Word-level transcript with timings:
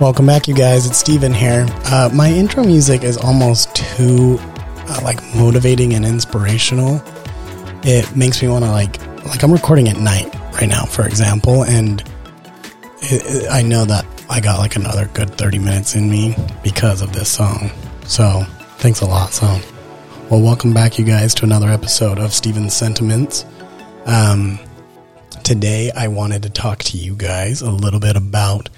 Welcome 0.00 0.24
back, 0.24 0.48
you 0.48 0.54
guys. 0.54 0.86
It's 0.86 0.96
Steven 0.96 1.34
here. 1.34 1.66
Uh, 1.84 2.08
my 2.14 2.30
intro 2.30 2.64
music 2.64 3.04
is 3.04 3.18
almost 3.18 3.74
too 3.76 4.38
uh, 4.40 4.98
like 5.02 5.22
motivating 5.34 5.92
and 5.92 6.06
inspirational. 6.06 7.02
It 7.82 8.16
makes 8.16 8.40
me 8.40 8.48
want 8.48 8.64
to 8.64 8.70
like 8.70 8.98
like 9.26 9.42
I'm 9.42 9.52
recording 9.52 9.88
at 9.88 9.98
night 9.98 10.34
right 10.54 10.70
now, 10.70 10.86
for 10.86 11.06
example, 11.06 11.64
and 11.64 12.00
it, 13.02 13.22
it, 13.26 13.50
I 13.50 13.60
know 13.60 13.84
that 13.84 14.06
I 14.30 14.40
got 14.40 14.58
like 14.58 14.74
another 14.74 15.04
good 15.12 15.36
30 15.36 15.58
minutes 15.58 15.94
in 15.94 16.08
me 16.08 16.34
because 16.64 17.02
of 17.02 17.12
this 17.12 17.28
song. 17.28 17.70
So 18.06 18.44
thanks 18.78 19.02
a 19.02 19.06
lot, 19.06 19.34
song. 19.34 19.60
Well, 20.30 20.40
welcome 20.40 20.72
back, 20.72 20.98
you 20.98 21.04
guys, 21.04 21.34
to 21.34 21.44
another 21.44 21.68
episode 21.68 22.18
of 22.18 22.32
Steven's 22.32 22.72
Sentiments. 22.72 23.44
Um, 24.06 24.58
today, 25.44 25.90
I 25.94 26.08
wanted 26.08 26.44
to 26.44 26.48
talk 26.48 26.78
to 26.84 26.96
you 26.96 27.14
guys 27.14 27.60
a 27.60 27.70
little 27.70 28.00
bit 28.00 28.16
about 28.16 28.70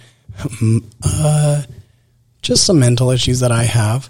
uh, 1.05 1.63
just 2.43 2.65
some 2.65 2.79
mental 2.79 3.11
issues 3.11 3.41
that 3.41 3.53
I 3.53 3.65
have. 3.65 4.09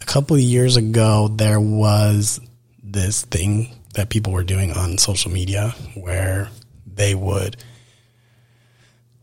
A 0.00 0.04
couple 0.04 0.36
of 0.36 0.42
years 0.42 0.76
ago, 0.76 1.28
there 1.28 1.60
was 1.60 2.40
this 2.82 3.22
thing 3.22 3.74
that 3.94 4.10
people 4.10 4.32
were 4.32 4.44
doing 4.44 4.72
on 4.72 4.98
social 4.98 5.30
media 5.30 5.74
where 5.94 6.48
they 6.86 7.14
would 7.14 7.56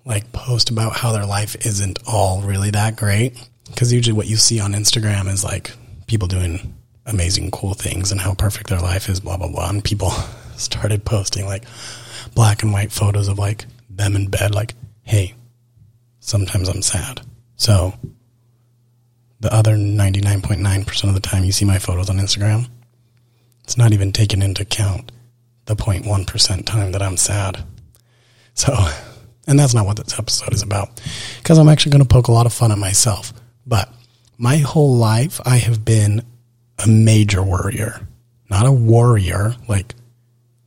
like 0.05 0.31
post 0.31 0.69
about 0.69 0.93
how 0.93 1.11
their 1.11 1.25
life 1.25 1.55
isn't 1.65 1.99
all 2.07 2.41
really 2.41 2.71
that 2.71 2.95
great. 2.95 3.33
Because 3.67 3.91
usually, 3.91 4.15
what 4.15 4.27
you 4.27 4.35
see 4.35 4.59
on 4.59 4.73
Instagram 4.73 5.27
is 5.27 5.43
like 5.43 5.71
people 6.07 6.27
doing 6.27 6.75
amazing, 7.05 7.51
cool 7.51 7.73
things 7.73 8.11
and 8.11 8.21
how 8.21 8.33
perfect 8.33 8.69
their 8.69 8.79
life 8.79 9.09
is, 9.09 9.19
blah, 9.19 9.37
blah, 9.37 9.47
blah. 9.47 9.69
And 9.69 9.83
people 9.83 10.09
started 10.55 11.05
posting 11.05 11.45
like 11.45 11.63
black 12.33 12.63
and 12.63 12.71
white 12.73 12.91
photos 12.91 13.27
of 13.27 13.39
like 13.39 13.65
them 13.89 14.15
in 14.15 14.27
bed, 14.27 14.53
like, 14.53 14.73
hey, 15.03 15.33
sometimes 16.25 16.67
I'm 16.67 16.81
sad. 16.81 17.21
So 17.55 17.93
the 19.39 19.53
other 19.53 19.75
99.9% 19.75 21.03
of 21.07 21.13
the 21.13 21.19
time 21.19 21.43
you 21.43 21.51
see 21.51 21.65
my 21.65 21.79
photos 21.79 22.09
on 22.09 22.17
Instagram, 22.17 22.67
it's 23.63 23.77
not 23.77 23.93
even 23.93 24.11
taken 24.11 24.41
into 24.41 24.63
account 24.63 25.11
the 25.65 25.75
0.1% 25.75 26.65
time 26.65 26.91
that 26.91 27.01
I'm 27.01 27.17
sad. 27.17 27.63
So, 28.53 28.73
and 29.47 29.59
that's 29.59 29.73
not 29.73 29.85
what 29.85 29.97
this 29.97 30.17
episode 30.17 30.53
is 30.53 30.63
about 30.63 31.01
because 31.37 31.57
I'm 31.57 31.69
actually 31.69 31.91
going 31.91 32.03
to 32.03 32.13
poke 32.13 32.27
a 32.27 32.31
lot 32.31 32.45
of 32.45 32.53
fun 32.53 32.71
at 32.71 32.77
myself. 32.77 33.33
But 33.65 33.89
my 34.37 34.57
whole 34.57 34.95
life, 34.95 35.39
I 35.45 35.57
have 35.57 35.85
been 35.85 36.23
a 36.83 36.87
major 36.87 37.43
worrier, 37.43 38.07
not 38.49 38.65
a 38.65 38.71
warrior 38.71 39.55
like 39.67 39.93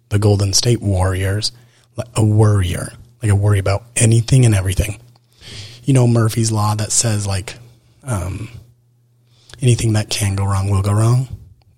the 0.08 0.18
Golden 0.18 0.52
State 0.52 0.80
Warriors, 0.80 1.52
a 2.14 2.24
worrier, 2.24 2.92
like 3.22 3.30
I 3.32 3.34
worry 3.34 3.58
about 3.58 3.84
anything 3.96 4.46
and 4.46 4.54
everything 4.54 5.00
you 5.88 5.94
know 5.94 6.06
Murphy's 6.06 6.52
law 6.52 6.74
that 6.74 6.92
says 6.92 7.26
like 7.26 7.58
um, 8.04 8.50
anything 9.62 9.94
that 9.94 10.10
can 10.10 10.36
go 10.36 10.44
wrong 10.44 10.68
will 10.68 10.82
go 10.82 10.92
wrong. 10.92 11.28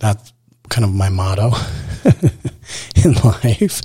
That's 0.00 0.33
kind 0.69 0.84
of 0.84 0.92
my 0.92 1.11
motto 1.11 1.53
in 3.05 3.12
life, 3.22 3.81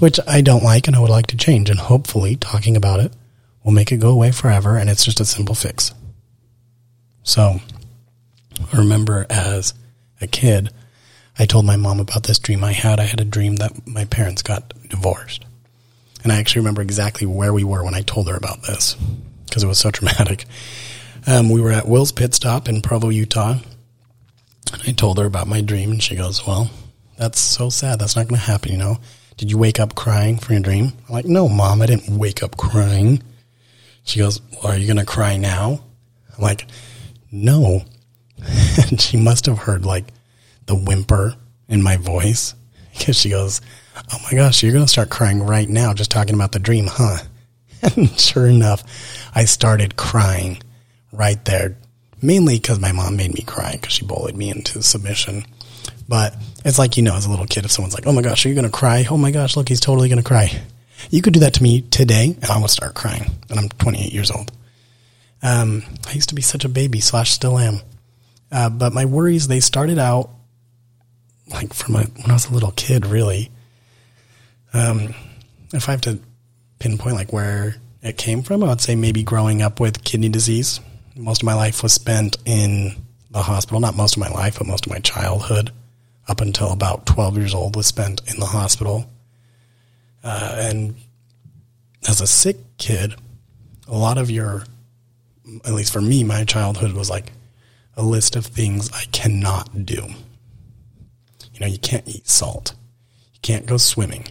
which 0.00 0.18
I 0.26 0.40
don't 0.40 0.64
like 0.64 0.88
and 0.88 0.96
I 0.96 0.98
would 0.98 1.08
like 1.08 1.28
to 1.28 1.36
change. 1.36 1.70
And 1.70 1.78
hopefully, 1.78 2.34
talking 2.34 2.76
about 2.76 2.98
it 2.98 3.12
will 3.62 3.70
make 3.70 3.92
it 3.92 3.98
go 3.98 4.10
away 4.10 4.32
forever. 4.32 4.76
And 4.76 4.90
it's 4.90 5.04
just 5.04 5.20
a 5.20 5.24
simple 5.24 5.54
fix. 5.54 5.94
So, 7.22 7.60
I 8.72 8.76
remember 8.76 9.24
as 9.30 9.72
a 10.20 10.26
kid, 10.26 10.70
I 11.38 11.46
told 11.46 11.64
my 11.64 11.76
mom 11.76 12.00
about 12.00 12.24
this 12.24 12.40
dream 12.40 12.64
I 12.64 12.72
had. 12.72 12.98
I 12.98 13.04
had 13.04 13.20
a 13.20 13.24
dream 13.24 13.56
that 13.56 13.86
my 13.86 14.04
parents 14.04 14.42
got 14.42 14.74
divorced. 14.88 15.44
And 16.24 16.32
I 16.32 16.38
actually 16.40 16.62
remember 16.62 16.82
exactly 16.82 17.24
where 17.24 17.52
we 17.52 17.62
were 17.62 17.84
when 17.84 17.94
I 17.94 18.02
told 18.02 18.28
her 18.28 18.36
about 18.36 18.62
this 18.62 18.96
because 19.50 19.62
it 19.62 19.66
was 19.66 19.78
so 19.78 19.90
traumatic. 19.90 20.46
Um, 21.26 21.50
we 21.50 21.60
were 21.60 21.72
at 21.72 21.86
Will's 21.86 22.12
Pit 22.12 22.34
Stop 22.34 22.68
in 22.68 22.80
Provo, 22.80 23.10
Utah. 23.10 23.58
And 24.72 24.82
I 24.86 24.92
told 24.92 25.18
her 25.18 25.26
about 25.26 25.48
my 25.48 25.60
dream, 25.60 25.90
and 25.90 26.02
she 26.02 26.16
goes, 26.16 26.46
Well, 26.46 26.70
that's 27.18 27.38
so 27.38 27.68
sad. 27.68 27.98
That's 27.98 28.16
not 28.16 28.28
going 28.28 28.40
to 28.40 28.46
happen, 28.46 28.72
you 28.72 28.78
know? 28.78 28.98
Did 29.36 29.50
you 29.50 29.58
wake 29.58 29.80
up 29.80 29.94
crying 29.94 30.38
from 30.38 30.54
your 30.54 30.62
dream? 30.62 30.92
I'm 31.08 31.14
like, 31.14 31.26
No, 31.26 31.48
mom, 31.48 31.82
I 31.82 31.86
didn't 31.86 32.16
wake 32.16 32.42
up 32.42 32.56
crying. 32.56 33.22
She 34.04 34.18
goes, 34.18 34.40
Well, 34.52 34.72
are 34.72 34.78
you 34.78 34.86
going 34.86 34.96
to 34.96 35.04
cry 35.04 35.36
now? 35.36 35.80
I'm 36.36 36.42
like, 36.42 36.66
No. 37.30 37.82
and 38.90 39.00
she 39.00 39.16
must 39.16 39.46
have 39.46 39.58
heard 39.58 39.84
like 39.84 40.06
the 40.66 40.74
whimper 40.74 41.34
in 41.68 41.82
my 41.82 41.96
voice 41.96 42.54
because 42.96 43.16
she 43.16 43.30
goes, 43.30 43.60
Oh 44.12 44.18
my 44.24 44.36
gosh, 44.36 44.62
you're 44.62 44.72
going 44.72 44.84
to 44.84 44.90
start 44.90 45.10
crying 45.10 45.42
right 45.42 45.68
now 45.68 45.92
just 45.92 46.10
talking 46.10 46.34
about 46.34 46.52
the 46.52 46.58
dream, 46.58 46.86
huh? 46.86 47.18
And 47.96 48.10
sure 48.20 48.46
enough, 48.46 48.84
I 49.34 49.44
started 49.44 49.96
crying 49.96 50.62
right 51.12 51.42
there, 51.44 51.76
mainly 52.22 52.56
because 52.56 52.80
my 52.80 52.92
mom 52.92 53.16
made 53.16 53.34
me 53.34 53.42
cry 53.42 53.72
because 53.72 53.92
she 53.92 54.04
bullied 54.04 54.36
me 54.36 54.50
into 54.50 54.82
submission. 54.82 55.44
But 56.08 56.34
it's 56.64 56.78
like, 56.78 56.96
you 56.96 57.02
know, 57.02 57.14
as 57.14 57.26
a 57.26 57.30
little 57.30 57.46
kid, 57.46 57.64
if 57.64 57.70
someone's 57.70 57.94
like, 57.94 58.06
oh 58.06 58.12
my 58.12 58.22
gosh, 58.22 58.44
are 58.44 58.48
you 58.48 58.54
going 58.54 58.64
to 58.64 58.70
cry? 58.70 59.06
Oh 59.08 59.16
my 59.16 59.30
gosh, 59.30 59.56
look, 59.56 59.68
he's 59.68 59.80
totally 59.80 60.08
going 60.08 60.22
to 60.22 60.26
cry. 60.26 60.60
You 61.08 61.22
could 61.22 61.32
do 61.32 61.40
that 61.40 61.54
to 61.54 61.62
me 61.62 61.82
today, 61.82 62.36
and 62.42 62.50
I 62.50 62.60
would 62.60 62.70
start 62.70 62.94
crying. 62.94 63.30
And 63.48 63.58
I'm 63.58 63.68
28 63.68 64.12
years 64.12 64.30
old. 64.30 64.52
Um, 65.42 65.82
I 66.06 66.12
used 66.12 66.28
to 66.30 66.34
be 66.34 66.42
such 66.42 66.64
a 66.64 66.68
baby, 66.68 67.00
slash, 67.00 67.30
still 67.30 67.58
am. 67.58 67.80
Uh, 68.52 68.68
but 68.68 68.92
my 68.92 69.04
worries, 69.04 69.48
they 69.48 69.60
started 69.60 69.98
out 69.98 70.30
like 71.48 71.72
from 71.72 71.96
a, 71.96 72.02
when 72.02 72.30
I 72.30 72.34
was 72.34 72.48
a 72.48 72.52
little 72.52 72.72
kid, 72.72 73.06
really. 73.06 73.50
Um, 74.72 75.14
if 75.72 75.88
I 75.88 75.92
have 75.92 76.00
to 76.02 76.18
pinpoint 76.78 77.16
like 77.16 77.32
where 77.32 77.76
it 78.02 78.16
came 78.16 78.42
from. 78.42 78.62
I 78.62 78.68
would 78.68 78.80
say 78.80 78.96
maybe 78.96 79.22
growing 79.22 79.62
up 79.62 79.80
with 79.80 80.04
kidney 80.04 80.28
disease. 80.28 80.80
Most 81.16 81.42
of 81.42 81.46
my 81.46 81.54
life 81.54 81.82
was 81.82 81.92
spent 81.92 82.38
in 82.46 82.96
the 83.30 83.42
hospital. 83.42 83.80
Not 83.80 83.96
most 83.96 84.16
of 84.16 84.20
my 84.20 84.30
life, 84.30 84.58
but 84.58 84.66
most 84.66 84.86
of 84.86 84.92
my 84.92 85.00
childhood, 85.00 85.70
up 86.28 86.40
until 86.40 86.72
about 86.72 87.06
12 87.06 87.36
years 87.36 87.54
old, 87.54 87.76
was 87.76 87.86
spent 87.86 88.22
in 88.32 88.40
the 88.40 88.46
hospital. 88.46 89.10
Uh, 90.24 90.56
and 90.58 90.94
as 92.08 92.20
a 92.20 92.26
sick 92.26 92.56
kid, 92.78 93.14
a 93.86 93.96
lot 93.96 94.18
of 94.18 94.30
your, 94.30 94.64
at 95.64 95.72
least 95.72 95.92
for 95.92 96.00
me, 96.00 96.24
my 96.24 96.44
childhood 96.44 96.92
was 96.92 97.10
like 97.10 97.32
a 97.96 98.02
list 98.02 98.36
of 98.36 98.46
things 98.46 98.90
I 98.92 99.04
cannot 99.12 99.84
do. 99.84 100.06
You 101.52 101.60
know, 101.60 101.66
you 101.66 101.78
can't 101.78 102.08
eat 102.08 102.28
salt. 102.28 102.74
You 103.34 103.40
can't 103.42 103.66
go 103.66 103.76
swimming. 103.76 104.26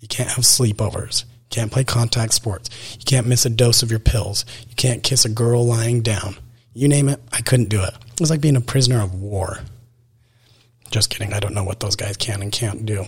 You 0.00 0.08
can't 0.08 0.30
have 0.30 0.44
sleepovers 0.44 1.24
can't 1.54 1.70
play 1.70 1.84
contact 1.84 2.32
sports. 2.34 2.68
You 2.98 3.04
can't 3.04 3.28
miss 3.28 3.46
a 3.46 3.50
dose 3.50 3.84
of 3.84 3.90
your 3.90 4.00
pills. 4.00 4.44
You 4.68 4.74
can't 4.74 5.04
kiss 5.04 5.24
a 5.24 5.28
girl 5.28 5.64
lying 5.64 6.02
down. 6.02 6.36
You 6.72 6.88
name 6.88 7.08
it, 7.08 7.20
I 7.32 7.42
couldn't 7.42 7.68
do 7.68 7.80
it. 7.80 7.94
It 8.12 8.20
was 8.20 8.28
like 8.28 8.40
being 8.40 8.56
a 8.56 8.60
prisoner 8.60 9.00
of 9.00 9.14
war. 9.14 9.60
Just 10.90 11.10
kidding. 11.10 11.32
I 11.32 11.38
don't 11.38 11.54
know 11.54 11.62
what 11.62 11.78
those 11.78 11.94
guys 11.94 12.16
can 12.16 12.42
and 12.42 12.50
can't 12.50 12.84
do. 12.84 13.06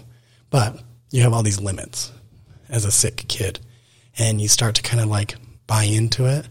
But 0.48 0.80
you 1.10 1.22
have 1.22 1.32
all 1.32 1.42
these 1.42 1.60
limits 1.60 2.12
as 2.68 2.84
a 2.84 2.92
sick 2.92 3.24
kid. 3.26 3.58
And 4.16 4.40
you 4.40 4.46
start 4.46 4.76
to 4.76 4.82
kind 4.82 5.02
of 5.02 5.08
like 5.08 5.34
buy 5.66 5.82
into 5.82 6.26
it 6.26 6.46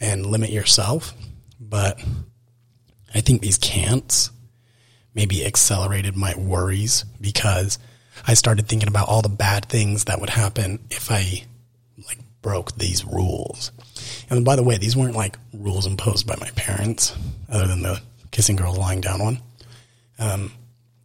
and 0.00 0.24
limit 0.24 0.50
yourself. 0.50 1.12
But 1.58 2.00
I 3.12 3.20
think 3.20 3.42
these 3.42 3.58
can'ts 3.58 4.30
maybe 5.12 5.44
accelerated 5.44 6.16
my 6.16 6.36
worries 6.36 7.04
because– 7.20 7.80
I 8.26 8.34
started 8.34 8.68
thinking 8.68 8.88
about 8.88 9.08
all 9.08 9.22
the 9.22 9.28
bad 9.28 9.66
things 9.66 10.04
that 10.04 10.20
would 10.20 10.30
happen 10.30 10.80
if 10.90 11.10
I 11.10 11.44
like 12.06 12.18
broke 12.42 12.76
these 12.76 13.04
rules. 13.04 13.72
And 14.30 14.44
by 14.44 14.56
the 14.56 14.62
way, 14.62 14.78
these 14.78 14.96
weren't 14.96 15.16
like 15.16 15.38
rules 15.52 15.86
imposed 15.86 16.26
by 16.26 16.36
my 16.40 16.50
parents, 16.50 17.16
other 17.48 17.66
than 17.66 17.82
the 17.82 18.00
kissing 18.30 18.56
girls 18.56 18.78
lying 18.78 19.00
down 19.00 19.22
one. 19.22 19.38
Um, 20.18 20.52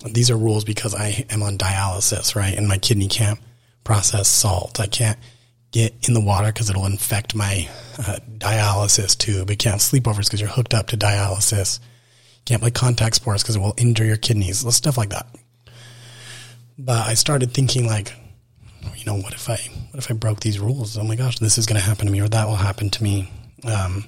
these 0.06 0.32
are 0.32 0.38
rules 0.38 0.64
because 0.64 0.96
I 0.96 1.26
am 1.30 1.44
on 1.44 1.58
dialysis, 1.58 2.36
right? 2.36 2.56
And 2.56 2.68
my 2.68 2.78
kidney 2.78 3.08
can't 3.08 3.40
process 3.84 4.28
salt. 4.28 4.80
I 4.80 4.88
can't 4.88 5.20
get 5.72 6.08
in 6.08 6.14
the 6.14 6.22
water 6.22 6.48
because 6.48 6.70
it'll 6.70 6.86
infect 6.86 7.36
my 7.36 7.68
uh, 7.98 8.18
dialysis 8.38 9.18
tube. 9.18 9.50
It 9.52 9.60
can't 9.60 9.82
sleepovers 9.82 10.26
because 10.26 10.42
you're 10.42 10.50
hooked 10.50 10.74
up 10.74 10.88
to 10.88 10.98
dialysis. 10.98 11.80
Can't 12.46 12.62
play 12.62 12.72
contact 12.72 13.16
sports 13.16 13.44
because 13.44 13.56
it 13.56 13.60
will 13.60 13.76
injure 13.78 14.06
your 14.06 14.18
kidneys. 14.18 14.60
Stuff 14.74 14.98
like 14.98 15.10
that. 15.10 15.28
But 16.82 17.06
I 17.08 17.14
started 17.14 17.54
thinking 17.54 17.86
like, 17.86 18.14
you 18.96 19.06
know, 19.06 19.18
what 19.18 19.34
if 19.34 19.50
I 19.50 19.58
what 19.92 20.00
if 20.00 20.10
I 20.10 20.14
broke 20.14 20.40
these 20.40 20.60
rules? 20.60 20.98
Oh 20.98 21.04
my 21.04 21.18
gosh, 21.18 21.38
this 21.40 21.58
is 21.58 21.66
going 21.66 21.80
to 21.80 21.86
happen 21.86 22.06
to 22.06 22.12
me, 22.12 22.22
or 22.22 22.30
that 22.30 22.48
will 22.48 22.56
happen 22.56 22.90
to 22.90 23.04
me. 23.04 23.30
Um, 23.66 24.06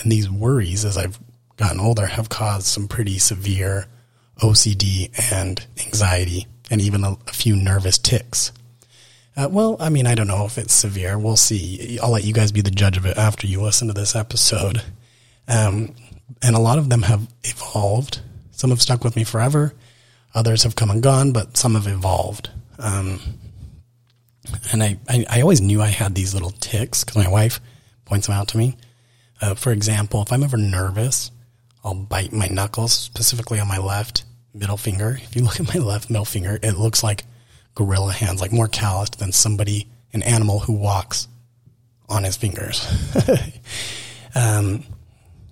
and 0.00 0.10
these 0.10 0.30
worries, 0.30 0.86
as 0.86 0.96
I've 0.96 1.18
gotten 1.58 1.80
older, 1.80 2.06
have 2.06 2.30
caused 2.30 2.66
some 2.66 2.88
pretty 2.88 3.18
severe 3.18 3.86
OCD 4.40 5.10
and 5.32 5.66
anxiety, 5.84 6.46
and 6.70 6.80
even 6.80 7.04
a, 7.04 7.16
a 7.26 7.32
few 7.32 7.54
nervous 7.54 7.98
tics. 7.98 8.52
Uh, 9.36 9.48
well, 9.50 9.76
I 9.78 9.90
mean, 9.90 10.06
I 10.06 10.14
don't 10.14 10.28
know 10.28 10.46
if 10.46 10.56
it's 10.56 10.72
severe. 10.72 11.18
We'll 11.18 11.36
see. 11.36 11.98
I'll 12.02 12.10
let 12.10 12.24
you 12.24 12.32
guys 12.32 12.52
be 12.52 12.62
the 12.62 12.70
judge 12.70 12.96
of 12.96 13.04
it 13.04 13.18
after 13.18 13.46
you 13.46 13.60
listen 13.60 13.86
to 13.88 13.94
this 13.94 14.16
episode. 14.16 14.82
Um, 15.46 15.94
and 16.42 16.56
a 16.56 16.60
lot 16.60 16.78
of 16.78 16.88
them 16.88 17.02
have 17.02 17.28
evolved. 17.44 18.20
Some 18.50 18.70
have 18.70 18.82
stuck 18.82 19.04
with 19.04 19.14
me 19.14 19.24
forever, 19.24 19.74
Others 20.34 20.62
have 20.64 20.76
come 20.76 20.90
and 20.90 21.02
gone, 21.02 21.32
but 21.32 21.56
some 21.56 21.74
have 21.74 21.86
evolved. 21.86 22.50
Um, 22.78 23.20
and 24.72 24.82
I, 24.82 24.98
I, 25.08 25.26
I, 25.28 25.40
always 25.40 25.60
knew 25.60 25.82
I 25.82 25.88
had 25.88 26.14
these 26.14 26.32
little 26.32 26.50
tics 26.50 27.02
because 27.02 27.16
my 27.16 27.28
wife 27.28 27.60
points 28.04 28.26
them 28.26 28.36
out 28.36 28.48
to 28.48 28.58
me. 28.58 28.76
Uh, 29.40 29.54
for 29.54 29.72
example, 29.72 30.22
if 30.22 30.32
I'm 30.32 30.42
ever 30.42 30.56
nervous, 30.56 31.30
I'll 31.84 31.94
bite 31.94 32.32
my 32.32 32.46
knuckles, 32.46 32.92
specifically 32.92 33.60
on 33.60 33.68
my 33.68 33.78
left 33.78 34.24
middle 34.54 34.76
finger. 34.76 35.18
If 35.22 35.36
you 35.36 35.42
look 35.42 35.60
at 35.60 35.74
my 35.74 35.80
left 35.80 36.10
middle 36.10 36.24
finger, 36.24 36.58
it 36.62 36.72
looks 36.72 37.02
like 37.02 37.24
gorilla 37.74 38.12
hands, 38.12 38.40
like 38.40 38.52
more 38.52 38.68
calloused 38.68 39.18
than 39.18 39.32
somebody, 39.32 39.88
an 40.12 40.22
animal 40.22 40.60
who 40.60 40.72
walks 40.72 41.28
on 42.08 42.24
his 42.24 42.36
fingers. 42.36 42.86
um, 44.34 44.84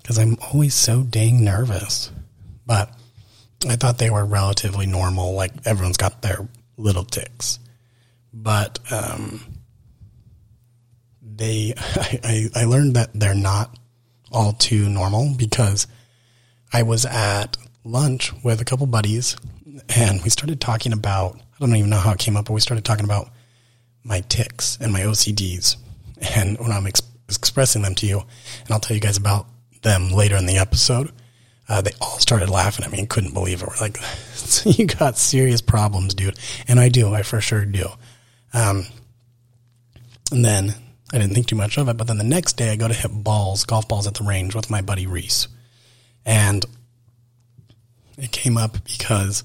cause 0.05 0.19
I'm 0.19 0.37
always 0.53 0.75
so 0.75 1.03
dang 1.03 1.45
nervous. 1.45 2.11
But 2.67 2.96
I 3.69 3.77
thought 3.77 3.99
they 3.99 4.11
were 4.11 4.25
relatively 4.25 4.87
normal. 4.87 5.35
Like 5.35 5.53
everyone's 5.67 5.97
got 5.97 6.23
their 6.23 6.49
little 6.77 7.05
tics, 7.05 7.59
but, 8.33 8.79
um, 8.93 9.41
they, 11.23 11.75
I, 11.79 12.49
I 12.55 12.65
learned 12.65 12.97
that 12.97 13.11
they're 13.15 13.35
not 13.35 13.79
all 14.33 14.53
too 14.53 14.89
normal 14.89 15.35
because 15.37 15.87
I 16.73 16.83
was 16.83 17.07
at 17.07 17.57
lunch 17.85 18.33
with 18.43 18.61
a 18.61 18.65
couple 18.65 18.87
buddies 18.87 19.37
and 19.89 20.23
we 20.23 20.31
started 20.31 20.61
talking 20.61 20.93
about, 20.93 21.37
I 21.37 21.59
don't 21.61 21.75
even 21.77 21.91
know 21.91 21.99
how 21.99 22.13
it 22.13 22.19
came 22.19 22.37
up, 22.37 22.47
but 22.47 22.53
we 22.53 22.61
started 22.61 22.85
talking 22.85 23.05
about 23.05 23.31
my 24.05 24.21
tics 24.23 24.77
and 24.81 24.93
my 24.93 25.01
OCDs 25.01 25.77
and 26.35 26.59
when 26.59 26.73
I'm 26.73 26.87
ex- 26.87 27.03
expressing 27.29 27.83
them 27.83 27.95
to 27.97 28.07
you, 28.07 28.19
and 28.21 28.71
I'll 28.71 28.81
tell 28.81 28.95
you 28.95 29.01
guys 29.01 29.17
about 29.17 29.47
them 29.83 30.11
later 30.11 30.37
in 30.37 30.47
the 30.47 30.59
episode. 30.59 31.13
Uh, 31.69 31.81
they 31.81 31.91
all 32.01 32.19
started 32.19 32.49
laughing 32.49 32.85
at 32.85 32.93
me 32.93 32.99
and 32.99 33.09
couldn't 33.09 33.35
believe 33.35 33.63
it. 33.63 33.69
We're 33.69 33.77
like, 33.81 33.99
you 34.65 34.87
got 34.87 35.19
serious 35.19 35.61
problems, 35.61 36.15
dude. 36.15 36.39
And 36.69 36.79
I 36.79 36.89
do. 36.89 37.13
I 37.13 37.23
for 37.23 37.41
sure 37.41 37.65
do. 37.65 37.89
Um, 38.53 38.87
and 40.31 40.45
then 40.45 40.75
I 41.13 41.19
didn't 41.19 41.35
think 41.35 41.47
too 41.47 41.57
much 41.57 41.77
of 41.77 41.89
it. 41.89 41.97
But 41.97 42.07
then 42.07 42.19
the 42.19 42.25
next 42.25 42.57
day 42.57 42.71
I 42.71 42.77
go 42.77 42.87
to 42.87 42.95
hit 42.95 43.11
balls, 43.13 43.65
golf 43.65 43.89
balls 43.89 44.07
at 44.07 44.15
the 44.15 44.25
range 44.25 44.55
with 44.55 44.71
my 44.71 44.81
buddy 44.81 45.07
Reese. 45.07 45.49
And 46.25 46.65
it 48.17 48.31
came 48.31 48.57
up 48.57 48.85
because 48.85 49.43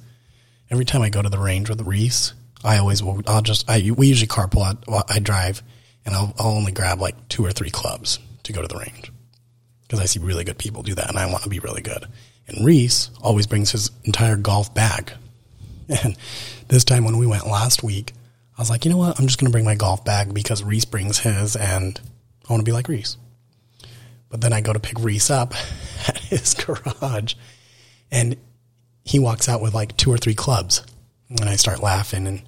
every 0.69 0.85
time 0.85 1.01
I 1.01 1.09
go 1.09 1.21
to 1.21 1.29
the 1.29 1.39
range 1.39 1.69
with 1.69 1.81
Reese, 1.81 2.33
I 2.63 2.77
always 2.77 3.01
will, 3.01 3.21
I'll 3.25 3.41
just, 3.41 3.67
I, 3.67 3.91
we 3.95 4.07
usually 4.07 4.27
carpool. 4.27 4.77
I, 4.87 5.15
I 5.15 5.19
drive 5.19 5.63
and 6.05 6.13
I'll, 6.13 6.33
I'll 6.37 6.51
only 6.51 6.71
grab 6.71 7.01
like 7.01 7.29
two 7.29 7.43
or 7.43 7.51
three 7.51 7.71
clubs 7.71 8.19
to 8.43 8.53
go 8.53 8.61
to 8.61 8.67
the 8.67 8.77
range 8.77 9.10
because 9.91 10.01
I 10.01 10.05
see 10.05 10.21
really 10.21 10.45
good 10.45 10.57
people 10.57 10.83
do 10.83 10.95
that 10.95 11.09
and 11.09 11.17
I 11.17 11.29
want 11.29 11.43
to 11.43 11.49
be 11.49 11.59
really 11.59 11.81
good. 11.81 12.07
And 12.47 12.65
Reese 12.65 13.09
always 13.21 13.45
brings 13.45 13.71
his 13.71 13.91
entire 14.05 14.37
golf 14.37 14.73
bag. 14.73 15.11
And 15.89 16.15
this 16.69 16.85
time 16.85 17.03
when 17.03 17.17
we 17.17 17.27
went 17.27 17.45
last 17.45 17.83
week, 17.83 18.13
I 18.57 18.61
was 18.61 18.69
like, 18.69 18.85
you 18.85 18.91
know 18.91 18.97
what? 18.97 19.19
I'm 19.19 19.27
just 19.27 19.37
going 19.37 19.47
to 19.47 19.51
bring 19.51 19.65
my 19.65 19.75
golf 19.75 20.05
bag 20.05 20.33
because 20.33 20.63
Reese 20.63 20.85
brings 20.85 21.19
his 21.19 21.57
and 21.57 21.99
I 22.47 22.53
want 22.53 22.61
to 22.61 22.63
be 22.63 22.71
like 22.71 22.87
Reese. 22.87 23.17
But 24.29 24.39
then 24.39 24.53
I 24.53 24.61
go 24.61 24.71
to 24.71 24.79
pick 24.79 24.97
Reese 24.97 25.29
up 25.29 25.53
at 26.07 26.17
his 26.19 26.53
garage 26.53 27.33
and 28.09 28.37
he 29.03 29.19
walks 29.19 29.49
out 29.49 29.61
with 29.61 29.73
like 29.73 29.97
two 29.97 30.09
or 30.09 30.17
three 30.17 30.35
clubs. 30.35 30.81
And 31.29 31.49
I 31.49 31.57
start 31.57 31.83
laughing 31.83 32.25
and 32.25 32.37
you 32.37 32.45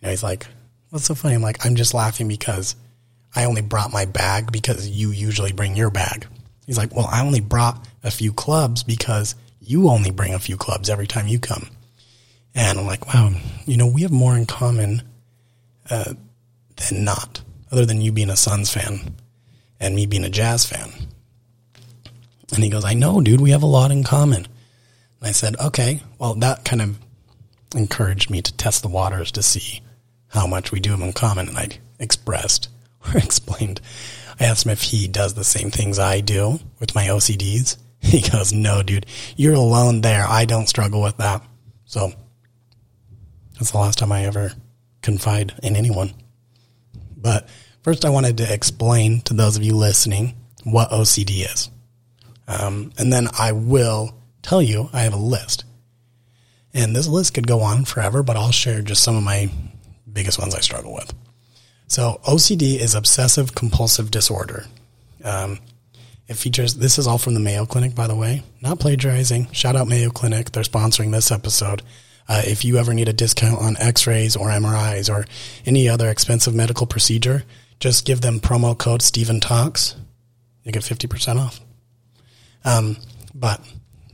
know, 0.00 0.08
he's 0.08 0.22
like, 0.22 0.46
what's 0.88 1.04
so 1.04 1.14
funny? 1.14 1.34
I'm 1.34 1.42
like, 1.42 1.66
I'm 1.66 1.76
just 1.76 1.92
laughing 1.92 2.28
because 2.28 2.74
I 3.34 3.44
only 3.44 3.60
brought 3.60 3.92
my 3.92 4.06
bag 4.06 4.50
because 4.50 4.88
you 4.88 5.10
usually 5.10 5.52
bring 5.52 5.76
your 5.76 5.90
bag. 5.90 6.26
He's 6.66 6.78
like, 6.78 6.94
well, 6.94 7.08
I 7.10 7.24
only 7.24 7.40
brought 7.40 7.86
a 8.02 8.10
few 8.10 8.32
clubs 8.32 8.82
because 8.82 9.34
you 9.60 9.88
only 9.88 10.10
bring 10.10 10.34
a 10.34 10.38
few 10.38 10.56
clubs 10.56 10.90
every 10.90 11.06
time 11.06 11.28
you 11.28 11.38
come. 11.38 11.68
And 12.54 12.78
I'm 12.78 12.86
like, 12.86 13.12
wow, 13.12 13.32
you 13.66 13.76
know, 13.76 13.86
we 13.86 14.02
have 14.02 14.12
more 14.12 14.36
in 14.36 14.46
common 14.46 15.02
uh, 15.90 16.14
than 16.76 17.04
not, 17.04 17.42
other 17.70 17.84
than 17.84 18.00
you 18.00 18.12
being 18.12 18.30
a 18.30 18.36
Suns 18.36 18.72
fan 18.72 19.14
and 19.78 19.94
me 19.94 20.06
being 20.06 20.24
a 20.24 20.30
Jazz 20.30 20.64
fan. 20.64 20.90
And 22.54 22.64
he 22.64 22.70
goes, 22.70 22.84
I 22.84 22.94
know, 22.94 23.20
dude, 23.20 23.40
we 23.40 23.50
have 23.50 23.62
a 23.62 23.66
lot 23.66 23.90
in 23.90 24.04
common. 24.04 24.46
And 25.20 25.28
I 25.28 25.32
said, 25.32 25.56
okay, 25.60 26.02
well, 26.18 26.34
that 26.36 26.64
kind 26.64 26.80
of 26.80 26.98
encouraged 27.74 28.30
me 28.30 28.40
to 28.42 28.56
test 28.56 28.82
the 28.82 28.88
waters 28.88 29.32
to 29.32 29.42
see 29.42 29.82
how 30.28 30.46
much 30.46 30.72
we 30.72 30.80
do 30.80 30.90
have 30.90 31.00
in 31.00 31.12
common. 31.12 31.48
And 31.48 31.58
I 31.58 31.68
expressed 31.98 32.68
or 33.06 33.18
explained, 33.18 33.80
I 34.38 34.44
asked 34.44 34.66
him 34.66 34.72
if 34.72 34.82
he 34.82 35.08
does 35.08 35.34
the 35.34 35.44
same 35.44 35.70
things 35.70 35.98
I 35.98 36.20
do 36.20 36.58
with 36.80 36.94
my 36.94 37.06
OCDs. 37.06 37.76
He 37.98 38.20
goes, 38.20 38.52
no, 38.52 38.84
dude, 38.84 39.06
you're 39.36 39.54
alone 39.54 40.00
there. 40.00 40.24
I 40.28 40.44
don't 40.44 40.68
struggle 40.68 41.02
with 41.02 41.16
that. 41.16 41.42
So 41.86 42.12
that's 43.54 43.72
the 43.72 43.78
last 43.78 43.98
time 43.98 44.12
I 44.12 44.26
ever 44.26 44.52
confide 45.02 45.54
in 45.60 45.74
anyone. 45.74 46.12
But 47.16 47.48
first, 47.82 48.04
I 48.04 48.10
wanted 48.10 48.36
to 48.36 48.52
explain 48.52 49.22
to 49.22 49.34
those 49.34 49.56
of 49.56 49.64
you 49.64 49.74
listening 49.74 50.36
what 50.62 50.90
OCD 50.90 51.52
is. 51.52 51.68
Um, 52.46 52.92
and 52.96 53.12
then 53.12 53.28
I 53.36 53.50
will 53.52 54.14
tell 54.42 54.62
you 54.62 54.88
I 54.92 55.00
have 55.00 55.14
a 55.14 55.18
list. 55.18 55.64
And 56.74 56.94
this 56.94 57.08
list 57.08 57.34
could 57.34 57.46
go 57.46 57.62
on 57.62 57.86
forever, 57.86 58.22
but 58.22 58.36
I'll 58.36 58.52
share 58.52 58.82
just 58.82 59.02
some 59.02 59.16
of 59.16 59.22
my 59.22 59.50
biggest 60.12 60.38
ones 60.38 60.54
I 60.54 60.60
struggle 60.60 60.94
with. 60.94 61.12
So 61.88 62.20
OCD 62.24 62.78
is 62.78 62.94
obsessive 62.94 63.54
compulsive 63.54 64.10
disorder. 64.10 64.66
Um, 65.24 65.60
it 66.28 66.34
features, 66.34 66.74
this 66.74 66.98
is 66.98 67.06
all 67.06 67.18
from 67.18 67.34
the 67.34 67.40
Mayo 67.40 67.66
Clinic, 67.66 67.94
by 67.94 68.08
the 68.08 68.16
way, 68.16 68.42
not 68.60 68.80
plagiarizing. 68.80 69.52
Shout 69.52 69.76
out 69.76 69.86
Mayo 69.86 70.10
Clinic. 70.10 70.50
They're 70.50 70.64
sponsoring 70.64 71.12
this 71.12 71.30
episode. 71.30 71.82
Uh, 72.28 72.42
if 72.44 72.64
you 72.64 72.78
ever 72.78 72.92
need 72.92 73.08
a 73.08 73.12
discount 73.12 73.60
on 73.60 73.76
x-rays 73.78 74.34
or 74.34 74.48
MRIs 74.48 75.08
or 75.08 75.26
any 75.64 75.88
other 75.88 76.10
expensive 76.10 76.54
medical 76.54 76.86
procedure, 76.86 77.44
just 77.78 78.04
give 78.04 78.20
them 78.20 78.40
promo 78.40 78.76
code 78.76 79.02
Stephen 79.02 79.38
Talks. 79.38 79.94
You 80.64 80.72
get 80.72 80.82
50% 80.82 81.38
off. 81.38 81.60
Um, 82.64 82.96
but 83.32 83.60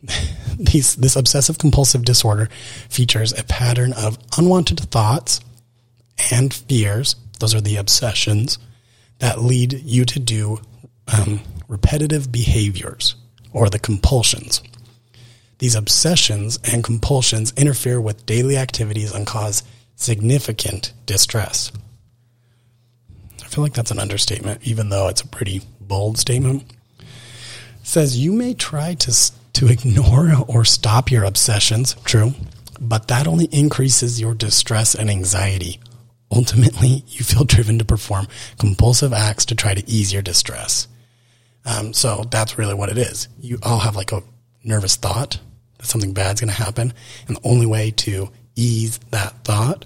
these, 0.58 0.94
this 0.96 1.16
obsessive 1.16 1.56
compulsive 1.56 2.04
disorder 2.04 2.50
features 2.90 3.32
a 3.38 3.44
pattern 3.44 3.94
of 3.94 4.18
unwanted 4.36 4.80
thoughts 4.80 5.40
and 6.30 6.52
fears 6.52 7.16
those 7.42 7.56
are 7.56 7.60
the 7.60 7.76
obsessions 7.76 8.56
that 9.18 9.42
lead 9.42 9.72
you 9.72 10.04
to 10.04 10.20
do 10.20 10.60
um, 11.12 11.40
repetitive 11.66 12.30
behaviors 12.30 13.16
or 13.52 13.68
the 13.68 13.80
compulsions. 13.80 14.62
These 15.58 15.74
obsessions 15.74 16.60
and 16.62 16.84
compulsions 16.84 17.52
interfere 17.56 18.00
with 18.00 18.26
daily 18.26 18.56
activities 18.56 19.12
and 19.12 19.26
cause 19.26 19.64
significant 19.96 20.92
distress. 21.04 21.72
I 23.42 23.49
feel 23.49 23.64
like 23.64 23.75
that's 23.75 23.90
an 23.90 23.99
understatement, 23.99 24.61
even 24.62 24.90
though 24.90 25.08
it's 25.08 25.22
a 25.22 25.26
pretty 25.26 25.62
bold 25.80 26.18
statement. 26.18 26.62
It 27.00 27.06
says 27.82 28.16
you 28.16 28.32
may 28.32 28.54
try 28.54 28.94
to, 28.94 29.32
to 29.54 29.66
ignore 29.66 30.30
or 30.46 30.64
stop 30.64 31.11
your 31.11 31.25
obsessions, 31.25 31.94
true, 32.04 32.34
but 32.80 33.08
that 33.08 33.26
only 33.26 33.46
increases 33.46 34.20
your 34.20 34.34
distress 34.34 34.94
and 34.94 35.11
anxiety 35.11 35.80
ultimately 36.32 37.04
you 37.08 37.24
feel 37.24 37.44
driven 37.44 37.78
to 37.78 37.84
perform 37.84 38.26
compulsive 38.58 39.12
acts 39.12 39.44
to 39.46 39.54
try 39.54 39.74
to 39.74 39.88
ease 39.88 40.12
your 40.12 40.22
distress. 40.22 40.88
Um, 41.64 41.92
so 41.92 42.24
that's 42.30 42.58
really 42.58 42.74
what 42.74 42.88
it 42.88 42.98
is. 42.98 43.28
You 43.40 43.58
all 43.62 43.78
have 43.78 43.94
like 43.94 44.12
a 44.12 44.22
nervous 44.64 44.96
thought 44.96 45.38
that 45.78 45.86
something 45.86 46.12
bad's 46.12 46.40
going 46.40 46.52
to 46.52 46.62
happen. 46.62 46.92
And 47.28 47.36
the 47.36 47.48
only 47.48 47.66
way 47.66 47.90
to 47.92 48.30
ease 48.56 48.98
that 49.10 49.44
thought 49.44 49.84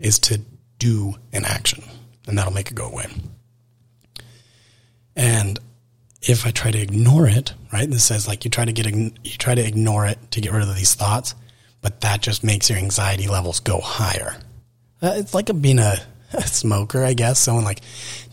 is 0.00 0.18
to 0.20 0.40
do 0.78 1.14
an 1.32 1.44
action 1.44 1.84
and 2.26 2.36
that'll 2.36 2.52
make 2.52 2.70
it 2.70 2.74
go 2.74 2.86
away. 2.86 3.06
And 5.14 5.58
if 6.22 6.46
I 6.46 6.50
try 6.50 6.70
to 6.70 6.80
ignore 6.80 7.26
it, 7.26 7.52
right? 7.72 7.88
This 7.88 8.04
says 8.04 8.26
like 8.26 8.44
you 8.44 8.50
try 8.50 8.64
to 8.64 8.72
get, 8.72 8.86
you 8.86 9.36
try 9.38 9.54
to 9.54 9.66
ignore 9.66 10.06
it 10.06 10.18
to 10.32 10.40
get 10.40 10.52
rid 10.52 10.62
of 10.62 10.74
these 10.74 10.94
thoughts, 10.94 11.34
but 11.80 12.00
that 12.00 12.22
just 12.22 12.44
makes 12.44 12.70
your 12.70 12.78
anxiety 12.78 13.28
levels 13.28 13.60
go 13.60 13.80
higher. 13.80 14.36
Uh, 15.02 15.14
it's 15.16 15.34
like 15.34 15.48
a, 15.48 15.54
being 15.54 15.78
a, 15.78 15.96
a, 16.32 16.42
smoker, 16.42 17.04
I 17.04 17.14
guess. 17.14 17.38
Someone 17.40 17.64
like 17.64 17.80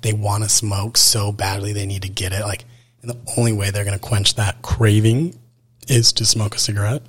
they 0.01 0.13
want 0.13 0.43
to 0.43 0.49
smoke 0.49 0.97
so 0.97 1.31
badly 1.31 1.73
they 1.73 1.85
need 1.85 2.03
to 2.03 2.09
get 2.09 2.31
it. 2.31 2.41
Like, 2.41 2.65
and 3.01 3.09
the 3.09 3.17
only 3.37 3.53
way 3.53 3.71
they're 3.71 3.85
going 3.85 3.97
to 3.97 4.05
quench 4.05 4.35
that 4.35 4.61
craving 4.61 5.37
is 5.87 6.13
to 6.13 6.25
smoke 6.25 6.55
a 6.55 6.59
cigarette. 6.59 7.01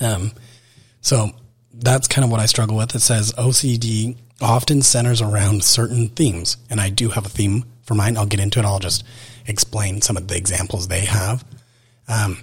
Um, 0.00 0.32
so 1.00 1.30
that's 1.72 2.08
kind 2.08 2.24
of 2.24 2.30
what 2.30 2.40
I 2.40 2.46
struggle 2.46 2.76
with. 2.76 2.94
It 2.94 3.00
says 3.00 3.32
OCD 3.34 4.16
often 4.40 4.82
centers 4.82 5.22
around 5.22 5.62
certain 5.62 6.08
themes, 6.08 6.56
and 6.68 6.80
I 6.80 6.90
do 6.90 7.10
have 7.10 7.26
a 7.26 7.28
theme 7.28 7.64
for 7.82 7.94
mine. 7.94 8.16
I'll 8.16 8.26
get 8.26 8.40
into 8.40 8.58
it. 8.58 8.64
I'll 8.64 8.78
just 8.78 9.04
explain 9.46 10.02
some 10.02 10.16
of 10.16 10.28
the 10.28 10.36
examples 10.36 10.88
they 10.88 11.04
have. 11.04 11.44
Um, 12.08 12.38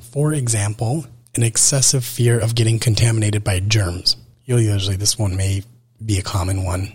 for 0.00 0.32
example, 0.32 1.06
an 1.36 1.42
excessive 1.42 2.04
fear 2.04 2.38
of 2.38 2.54
getting 2.54 2.78
contaminated 2.78 3.44
by 3.44 3.60
germs. 3.60 4.16
Usually, 4.44 4.96
this 4.96 5.18
one 5.18 5.36
may 5.36 5.62
be 6.04 6.18
a 6.18 6.22
common 6.22 6.64
one 6.64 6.94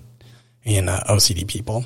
in 0.64 0.90
uh, 0.90 1.04
OCD 1.10 1.48
people. 1.48 1.86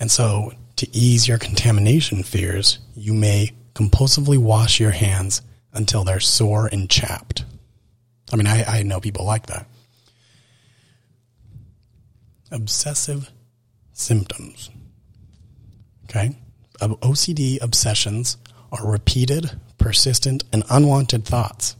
And 0.00 0.10
so 0.10 0.52
to 0.76 0.96
ease 0.96 1.26
your 1.28 1.38
contamination 1.38 2.22
fears, 2.22 2.78
you 2.94 3.12
may 3.12 3.52
compulsively 3.74 4.38
wash 4.38 4.80
your 4.80 4.92
hands 4.92 5.42
until 5.72 6.04
they're 6.04 6.20
sore 6.20 6.66
and 6.66 6.88
chapped. 6.88 7.44
I 8.32 8.36
mean, 8.36 8.46
I, 8.46 8.64
I 8.64 8.82
know 8.82 9.00
people 9.00 9.24
like 9.24 9.46
that. 9.46 9.66
Obsessive 12.50 13.30
symptoms. 13.92 14.70
Okay. 16.04 16.36
OCD 16.80 17.60
obsessions 17.60 18.36
are 18.70 18.86
repeated, 18.86 19.50
persistent, 19.88 20.44
and 20.52 20.62
unwanted 20.68 21.24
thoughts, 21.24 21.74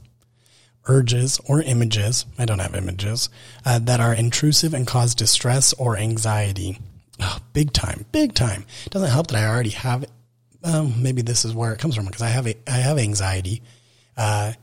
urges, 0.86 1.38
or 1.46 1.60
images. 1.60 2.24
I 2.38 2.46
don't 2.46 2.58
have 2.58 2.74
images 2.74 3.28
uh, 3.66 3.80
that 3.80 4.00
are 4.00 4.14
intrusive 4.14 4.72
and 4.72 4.86
cause 4.86 5.14
distress 5.14 5.74
or 5.74 5.98
anxiety. 5.98 6.78
Oh, 7.20 7.36
big 7.52 7.74
time, 7.74 8.06
big 8.10 8.32
time. 8.32 8.64
Doesn't 8.88 9.10
help 9.10 9.26
that 9.26 9.36
I 9.36 9.46
already 9.46 9.70
have. 9.70 10.06
Um, 10.64 11.02
maybe 11.02 11.20
this 11.20 11.44
is 11.44 11.54
where 11.54 11.74
it 11.74 11.80
comes 11.80 11.96
from 11.96 12.06
because 12.06 12.22
I 12.22 12.28
have 12.28 12.46
a, 12.46 12.54
I 12.66 12.78
have 12.78 12.96
anxiety, 12.96 13.60
uh, 14.16 14.54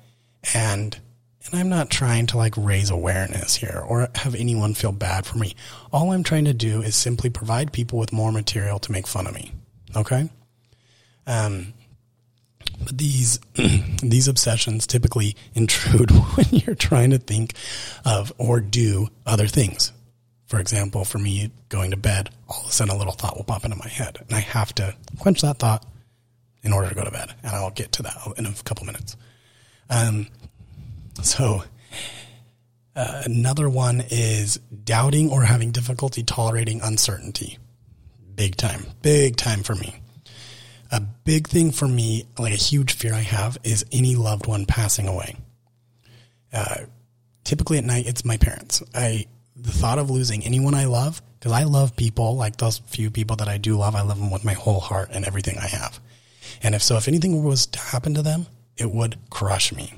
and 0.55 0.99
and 1.45 1.59
I'm 1.59 1.69
not 1.69 1.91
trying 1.91 2.25
to 2.27 2.37
like 2.37 2.55
raise 2.57 2.89
awareness 2.89 3.53
here 3.53 3.83
or 3.87 4.09
have 4.15 4.33
anyone 4.33 4.73
feel 4.73 4.91
bad 4.91 5.27
for 5.27 5.37
me. 5.37 5.55
All 5.93 6.11
I'm 6.11 6.23
trying 6.23 6.45
to 6.45 6.53
do 6.55 6.81
is 6.81 6.95
simply 6.95 7.29
provide 7.29 7.71
people 7.71 7.99
with 7.99 8.11
more 8.11 8.31
material 8.31 8.79
to 8.79 8.91
make 8.91 9.05
fun 9.05 9.27
of 9.27 9.35
me. 9.35 9.51
Okay. 9.95 10.31
Um, 11.27 11.75
but 12.83 12.97
these 12.97 13.39
these 14.01 14.27
obsessions 14.27 14.87
typically 14.87 15.35
intrude 15.53 16.11
when 16.35 16.47
you're 16.51 16.75
trying 16.75 17.11
to 17.11 17.17
think 17.17 17.53
of 18.03 18.33
or 18.37 18.59
do 18.59 19.09
other 19.25 19.47
things. 19.47 19.91
For 20.47 20.59
example, 20.59 21.05
for 21.05 21.17
me 21.17 21.51
going 21.69 21.91
to 21.91 21.97
bed, 21.97 22.29
all 22.47 22.61
of 22.61 22.69
a 22.69 22.71
sudden 22.71 22.93
a 22.93 22.97
little 22.97 23.13
thought 23.13 23.35
will 23.35 23.43
pop 23.43 23.65
into 23.65 23.77
my 23.77 23.87
head, 23.87 24.19
and 24.19 24.35
I 24.35 24.41
have 24.41 24.73
to 24.75 24.95
quench 25.17 25.41
that 25.41 25.57
thought 25.57 25.85
in 26.63 26.73
order 26.73 26.89
to 26.89 26.95
go 26.95 27.03
to 27.03 27.11
bed. 27.11 27.33
And 27.43 27.55
I'll 27.55 27.71
get 27.71 27.91
to 27.93 28.03
that 28.03 28.17
in 28.37 28.45
a 28.45 28.53
couple 28.63 28.85
minutes. 28.85 29.15
Um, 29.89 30.27
so 31.21 31.63
uh, 32.95 33.23
another 33.25 33.69
one 33.69 34.03
is 34.09 34.57
doubting 34.83 35.29
or 35.29 35.43
having 35.43 35.71
difficulty 35.71 36.23
tolerating 36.23 36.81
uncertainty. 36.81 37.57
Big 38.35 38.55
time, 38.55 38.85
big 39.01 39.35
time 39.35 39.63
for 39.63 39.75
me. 39.75 40.01
A 40.95 41.01
big 41.01 41.49
thing 41.49 41.71
for 41.71 41.89
me, 41.89 42.25
like 42.39 42.53
a 42.53 42.55
huge 42.55 42.93
fear 42.93 43.13
I 43.13 43.19
have, 43.19 43.57
is 43.65 43.85
any 43.91 44.15
loved 44.15 44.47
one 44.47 44.65
passing 44.65 45.09
away. 45.09 45.35
Uh, 46.53 46.85
typically 47.43 47.77
at 47.77 47.83
night, 47.83 48.07
it's 48.07 48.23
my 48.23 48.37
parents. 48.37 48.81
I 48.93 49.25
the 49.57 49.73
thought 49.73 49.99
of 49.99 50.09
losing 50.09 50.45
anyone 50.45 50.73
I 50.73 50.85
love, 50.85 51.21
because 51.37 51.51
I 51.51 51.63
love 51.63 51.97
people, 51.97 52.37
like 52.37 52.55
those 52.55 52.77
few 52.77 53.11
people 53.11 53.35
that 53.37 53.49
I 53.49 53.57
do 53.57 53.77
love, 53.77 53.93
I 53.93 54.03
love 54.03 54.19
them 54.19 54.31
with 54.31 54.45
my 54.45 54.53
whole 54.53 54.79
heart 54.79 55.09
and 55.11 55.25
everything 55.25 55.57
I 55.57 55.67
have. 55.67 55.99
And 56.63 56.73
if 56.73 56.81
so, 56.81 56.95
if 56.95 57.09
anything 57.09 57.43
was 57.43 57.65
to 57.67 57.79
happen 57.79 58.13
to 58.13 58.21
them, 58.21 58.47
it 58.77 58.89
would 58.89 59.17
crush 59.29 59.73
me. 59.73 59.93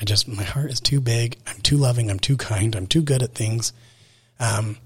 I 0.00 0.06
just, 0.06 0.26
my 0.26 0.42
heart 0.42 0.70
is 0.70 0.80
too 0.80 1.02
big. 1.02 1.36
I'm 1.46 1.60
too 1.60 1.76
loving. 1.76 2.10
I'm 2.10 2.18
too 2.18 2.38
kind. 2.38 2.74
I'm 2.74 2.86
too 2.86 3.02
good 3.02 3.22
at 3.22 3.34
things. 3.34 3.74
Um, 4.40 4.78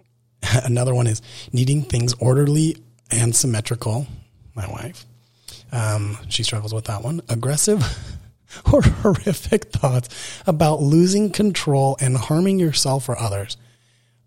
another 0.64 0.96
one 0.96 1.06
is 1.06 1.22
needing 1.52 1.82
things 1.82 2.12
orderly 2.14 2.76
and 3.10 3.36
symmetrical. 3.36 4.08
My 4.60 4.70
wife, 4.70 5.06
um, 5.72 6.18
she 6.28 6.42
struggles 6.42 6.74
with 6.74 6.84
that 6.84 7.02
one. 7.02 7.22
Aggressive 7.30 7.82
or 8.72 8.82
horrific 8.82 9.64
thoughts 9.66 10.42
about 10.46 10.82
losing 10.82 11.30
control 11.30 11.96
and 11.98 12.14
harming 12.14 12.58
yourself 12.58 13.08
or 13.08 13.18
others. 13.18 13.56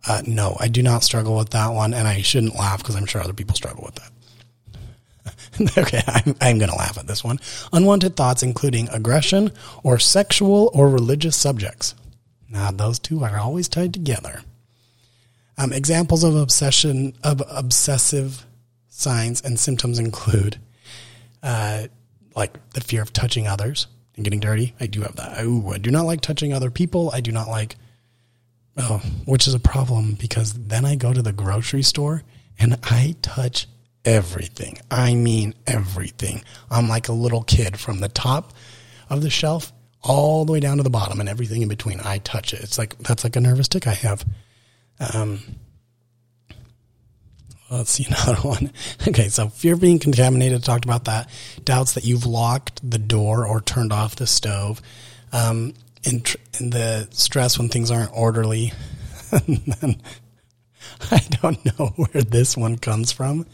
Uh, 0.07 0.23
no, 0.25 0.57
I 0.59 0.69
do 0.69 0.81
not 0.81 1.03
struggle 1.03 1.37
with 1.37 1.51
that 1.51 1.67
one, 1.67 1.93
and 1.93 2.07
I 2.07 2.23
shouldn't 2.23 2.55
laugh 2.55 2.79
because 2.79 2.95
I'm 2.95 3.05
sure 3.05 3.21
other 3.21 3.33
people 3.33 3.55
struggle 3.55 3.83
with 3.85 3.95
that. 3.95 5.77
okay, 5.77 6.01
I'm, 6.07 6.35
I'm 6.41 6.57
going 6.57 6.71
to 6.71 6.75
laugh 6.75 6.97
at 6.97 7.05
this 7.05 7.23
one. 7.23 7.39
Unwanted 7.71 8.15
thoughts, 8.15 8.41
including 8.41 8.89
aggression 8.89 9.51
or 9.83 9.99
sexual 9.99 10.71
or 10.73 10.89
religious 10.89 11.37
subjects. 11.37 11.93
Now, 12.49 12.71
those 12.71 12.97
two 12.97 13.23
are 13.23 13.37
always 13.37 13.69
tied 13.69 13.93
together. 13.93 14.41
Um, 15.59 15.71
examples 15.71 16.23
of 16.23 16.35
obsession 16.35 17.13
of 17.23 17.43
obsessive 17.47 18.47
signs 18.93 19.41
and 19.41 19.59
symptoms 19.59 19.99
include, 19.99 20.59
uh, 21.41 21.87
like 22.35 22.57
the 22.71 22.81
fear 22.81 23.01
of 23.01 23.11
touching 23.11 23.47
others 23.47 23.87
and 24.15 24.23
getting 24.23 24.39
dirty. 24.39 24.75
I 24.79 24.87
do 24.87 25.01
have 25.01 25.15
that. 25.15 25.43
Ooh, 25.43 25.69
I 25.69 25.77
do 25.77 25.91
not 25.91 26.05
like 26.05 26.21
touching 26.21 26.53
other 26.53 26.69
people. 26.69 27.09
I 27.13 27.21
do 27.21 27.31
not 27.31 27.47
like, 27.47 27.75
oh, 28.77 29.01
which 29.25 29.47
is 29.47 29.53
a 29.53 29.59
problem 29.59 30.13
because 30.13 30.53
then 30.53 30.85
I 30.85 30.95
go 30.95 31.11
to 31.13 31.21
the 31.21 31.33
grocery 31.33 31.83
store 31.83 32.23
and 32.59 32.77
I 32.83 33.15
touch 33.21 33.67
everything. 34.05 34.77
I 34.91 35.15
mean 35.15 35.55
everything. 35.65 36.43
I'm 36.69 36.87
like 36.87 37.07
a 37.07 37.13
little 37.13 37.43
kid 37.43 37.79
from 37.79 37.99
the 37.99 38.09
top 38.09 38.53
of 39.09 39.21
the 39.21 39.29
shelf 39.29 39.71
all 40.01 40.45
the 40.45 40.51
way 40.51 40.59
down 40.59 40.77
to 40.77 40.83
the 40.83 40.89
bottom 40.89 41.19
and 41.19 41.29
everything 41.29 41.61
in 41.61 41.69
between. 41.69 41.99
I 42.01 42.19
touch 42.19 42.53
it. 42.53 42.61
It's 42.61 42.77
like 42.77 42.97
that's 42.99 43.23
like 43.23 43.35
a 43.35 43.41
nervous 43.41 43.67
tic 43.67 43.87
I 43.87 43.93
have. 43.93 44.25
Um, 45.13 45.39
let's 47.77 47.91
see 47.91 48.05
another 48.07 48.41
one. 48.41 48.71
Okay, 49.07 49.29
so 49.29 49.49
fear 49.49 49.73
of 49.73 49.81
being 49.81 49.99
contaminated. 49.99 50.63
Talked 50.63 50.85
about 50.85 51.05
that. 51.05 51.29
Doubts 51.63 51.93
that 51.93 52.05
you've 52.05 52.25
locked 52.25 52.87
the 52.89 52.99
door 52.99 53.45
or 53.45 53.61
turned 53.61 53.91
off 53.91 54.15
the 54.15 54.27
stove. 54.27 54.81
Um, 55.31 55.73
in, 56.03 56.21
tr- 56.21 56.37
in 56.59 56.69
the 56.69 57.07
stress 57.11 57.57
when 57.57 57.69
things 57.69 57.91
aren't 57.91 58.15
orderly. 58.15 58.73
I 61.11 61.19
don't 61.41 61.65
know 61.65 61.87
where 61.95 62.23
this 62.23 62.55
one 62.55 62.77
comes 62.77 63.11
from. 63.11 63.45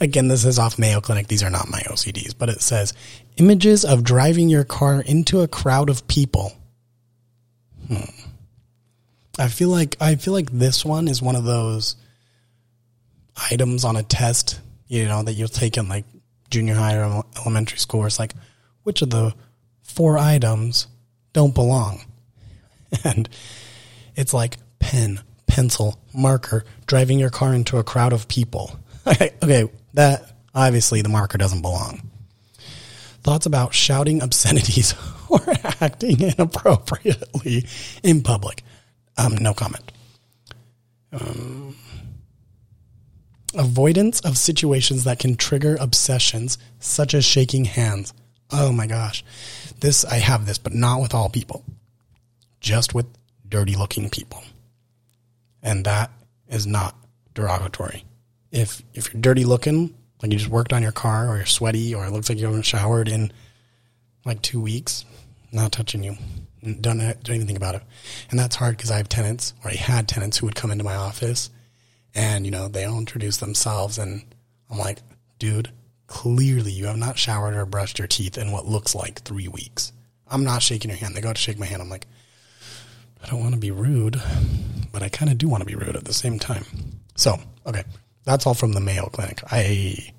Again, 0.00 0.28
this 0.28 0.44
is 0.44 0.58
off 0.58 0.78
Mayo 0.78 1.00
Clinic. 1.00 1.26
These 1.26 1.42
are 1.42 1.50
not 1.50 1.68
my 1.68 1.80
OCDs, 1.80 2.34
but 2.36 2.48
it 2.48 2.60
says 2.60 2.94
images 3.36 3.84
of 3.84 4.04
driving 4.04 4.48
your 4.48 4.64
car 4.64 5.00
into 5.00 5.40
a 5.40 5.48
crowd 5.48 5.90
of 5.90 6.06
people. 6.06 6.52
Hmm. 7.88 8.02
I 9.38 9.48
feel 9.48 9.68
like 9.70 9.96
I 10.00 10.16
feel 10.16 10.34
like 10.34 10.50
this 10.50 10.84
one 10.84 11.08
is 11.08 11.22
one 11.22 11.36
of 11.36 11.44
those 11.44 11.96
items 13.50 13.84
on 13.84 13.96
a 13.96 14.02
test, 14.02 14.60
you 14.86 15.04
know, 15.04 15.22
that 15.22 15.34
you'll 15.34 15.48
take 15.48 15.76
in 15.76 15.88
like 15.88 16.04
junior 16.50 16.74
high 16.74 16.96
or 16.96 17.24
elementary 17.36 17.78
school. 17.78 18.04
It's 18.06 18.18
like, 18.18 18.34
which 18.82 19.02
of 19.02 19.10
the 19.10 19.34
four 19.82 20.18
items 20.18 20.86
don't 21.32 21.54
belong? 21.54 22.02
And 23.04 23.28
it's 24.16 24.32
like 24.32 24.56
pen, 24.78 25.20
pencil, 25.46 25.98
marker, 26.14 26.64
driving 26.86 27.18
your 27.18 27.28
car 27.28 27.52
into 27.52 27.76
a 27.76 27.84
crowd 27.84 28.14
of 28.14 28.28
people. 28.28 28.78
okay, 29.06 29.68
that 29.92 30.32
obviously 30.54 31.02
the 31.02 31.10
marker 31.10 31.36
doesn't 31.36 31.60
belong. 31.60 32.08
Thoughts 33.22 33.44
about 33.44 33.74
shouting 33.74 34.22
obscenities 34.22 34.94
or 35.28 35.40
acting 35.80 36.20
inappropriately 36.20 37.66
in 38.02 38.22
public. 38.22 38.62
Um, 39.18 39.36
no 39.36 39.52
comment. 39.52 39.92
Um, 41.12 41.76
avoidance 43.54 44.20
of 44.20 44.36
situations 44.36 45.04
that 45.04 45.18
can 45.18 45.36
trigger 45.36 45.76
obsessions, 45.80 46.58
such 46.78 47.14
as 47.14 47.24
shaking 47.24 47.64
hands. 47.64 48.12
Oh 48.50 48.72
my 48.72 48.86
gosh. 48.86 49.24
This, 49.80 50.04
I 50.04 50.16
have 50.16 50.46
this, 50.46 50.58
but 50.58 50.74
not 50.74 51.00
with 51.00 51.14
all 51.14 51.28
people, 51.28 51.64
just 52.60 52.94
with 52.94 53.06
dirty 53.48 53.76
looking 53.76 54.10
people. 54.10 54.42
And 55.62 55.84
that 55.84 56.10
is 56.48 56.66
not 56.66 56.96
derogatory 57.34 58.04
if 58.50 58.82
if 58.94 59.12
you're 59.12 59.20
dirty 59.20 59.44
looking, 59.44 59.94
like 60.22 60.32
you 60.32 60.38
just 60.38 60.50
worked 60.50 60.72
on 60.72 60.82
your 60.82 60.92
car, 60.92 61.28
or 61.28 61.36
you're 61.36 61.46
sweaty, 61.46 61.94
or 61.94 62.04
it 62.06 62.12
looks 62.12 62.28
like 62.28 62.38
you 62.38 62.46
haven't 62.46 62.62
showered 62.62 63.08
in 63.08 63.32
like 64.24 64.42
two 64.42 64.60
weeks, 64.60 65.04
not 65.52 65.72
touching 65.72 66.02
you. 66.02 66.16
Don't 66.80 66.98
do 67.22 67.32
anything 67.32 67.56
about 67.56 67.76
it. 67.76 67.82
And 68.30 68.38
that's 68.38 68.56
hard 68.56 68.76
because 68.76 68.90
I 68.90 68.96
have 68.96 69.08
tenants, 69.08 69.54
or 69.64 69.70
I 69.70 69.74
had 69.74 70.08
tenants 70.08 70.38
who 70.38 70.46
would 70.46 70.56
come 70.56 70.70
into 70.70 70.84
my 70.84 70.96
office, 70.96 71.50
and 72.14 72.44
you 72.44 72.50
know 72.50 72.68
they 72.68 72.84
all 72.84 72.98
introduce 72.98 73.38
themselves, 73.38 73.98
and 73.98 74.22
I'm 74.70 74.78
like, 74.78 74.98
dude, 75.38 75.70
clearly 76.06 76.72
you 76.72 76.86
have 76.86 76.96
not 76.96 77.18
showered 77.18 77.54
or 77.54 77.64
brushed 77.66 77.98
your 77.98 78.08
teeth 78.08 78.38
in 78.38 78.50
what 78.52 78.66
looks 78.66 78.94
like 78.94 79.20
three 79.20 79.48
weeks. 79.48 79.92
I'm 80.30 80.44
not 80.44 80.62
shaking 80.62 80.90
your 80.90 80.98
hand. 80.98 81.14
They 81.14 81.20
go 81.20 81.32
to 81.32 81.38
shake 81.38 81.58
my 81.58 81.66
hand. 81.66 81.80
I'm 81.80 81.88
like, 81.88 82.06
I 83.22 83.28
don't 83.28 83.40
want 83.40 83.54
to 83.54 83.60
be 83.60 83.70
rude, 83.70 84.20
but 84.92 85.02
I 85.02 85.08
kind 85.08 85.30
of 85.30 85.38
do 85.38 85.48
want 85.48 85.62
to 85.62 85.66
be 85.66 85.74
rude 85.74 85.96
at 85.96 86.04
the 86.04 86.12
same 86.12 86.38
time. 86.38 86.64
So, 87.16 87.38
okay, 87.66 87.84
that's 88.24 88.46
all 88.46 88.54
from 88.54 88.72
the 88.72 88.80
Mayo 88.80 89.06
Clinic. 89.06 89.40
I 89.50 90.12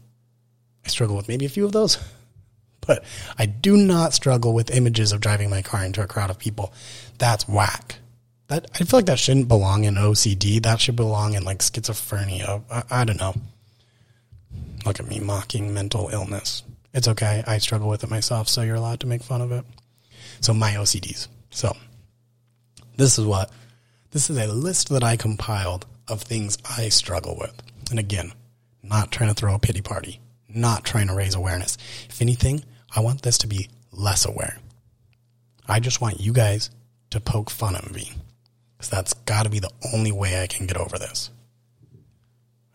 I 0.84 0.88
struggle 0.88 1.16
with 1.16 1.28
maybe 1.28 1.46
a 1.46 1.50
few 1.50 1.66
of 1.66 1.72
those, 1.72 1.98
but 2.88 3.04
I 3.38 3.46
do 3.46 3.78
not 3.78 4.14
struggle 4.14 4.54
with 4.54 4.72
images 4.72 5.12
of 5.12 5.22
driving 5.22 5.50
my 5.50 5.62
car 5.62 5.84
into 5.84 6.02
a 6.02 6.08
crowd 6.08 6.30
of 6.30 6.40
people. 6.40 6.74
That's 7.18 7.48
whack. 7.48 7.99
That 8.50 8.66
I 8.74 8.80
feel 8.80 8.98
like 8.98 9.06
that 9.06 9.20
shouldn't 9.20 9.48
belong 9.48 9.84
in 9.84 9.94
OCD. 9.94 10.62
That 10.62 10.82
should 10.82 10.96
belong 10.96 11.36
in 11.36 11.44
like 11.44 11.60
schizophrenia. 11.60 12.64
I, 12.70 12.84
I 12.90 13.06
don't 13.06 13.20
know. 13.20 13.36
Look 14.86 15.00
at 15.00 15.08
me 15.08 15.20
mocking 15.20 15.72
mental 15.72 16.10
illness. 16.10 16.64
It's 16.92 17.08
okay. 17.08 17.44
I 17.46 17.60
struggle 17.60 17.88
with 17.88 18.04
it 18.04 18.10
myself, 18.10 18.50
so 18.50 18.64
you're 18.64 18.76
allowed 18.76 19.02
to 19.02 19.08
make 19.08 19.22
fun 19.22 19.42
of 19.42 19.52
it. 19.52 19.64
So 20.42 20.56
my 20.56 20.72
OCDs. 20.72 21.28
So 21.52 21.78
this 22.98 23.20
is 23.20 23.26
what 23.26 23.52
this 24.12 24.32
is 24.32 24.38
a 24.38 24.48
list 24.48 24.90
that 24.90 25.04
I 25.04 25.16
compiled 25.16 25.86
of 26.08 26.24
things 26.24 26.58
I 26.78 26.90
struggle 26.90 27.38
with. 27.40 27.54
And 27.92 28.00
again, 28.00 28.32
not 28.82 29.12
trying 29.12 29.30
to 29.30 29.36
throw 29.36 29.54
a 29.54 29.60
pity 29.60 29.82
party, 29.82 30.20
not 30.48 30.84
trying 30.84 31.08
to 31.08 31.14
raise 31.14 31.36
awareness. 31.36 31.78
If 32.10 32.20
anything, 32.20 32.64
I 32.96 33.02
want 33.02 33.22
this 33.22 33.38
to 33.40 33.48
be 33.48 33.70
less 33.92 34.26
aware. 34.26 34.58
I 35.68 35.80
just 35.80 36.02
want 36.02 36.20
you 36.20 36.34
guys 36.34 36.72
to 37.12 37.20
poke 37.20 37.52
fun 37.52 37.76
at 37.76 37.92
me 37.92 38.14
because 38.80 38.90
that's 38.90 39.14
got 39.14 39.44
to 39.44 39.50
be 39.50 39.60
the 39.60 39.72
only 39.94 40.14
way 40.14 40.42
I 40.42 40.48
can 40.48 40.66
get 40.66 40.78
over 40.78 40.98
this. 40.98 41.30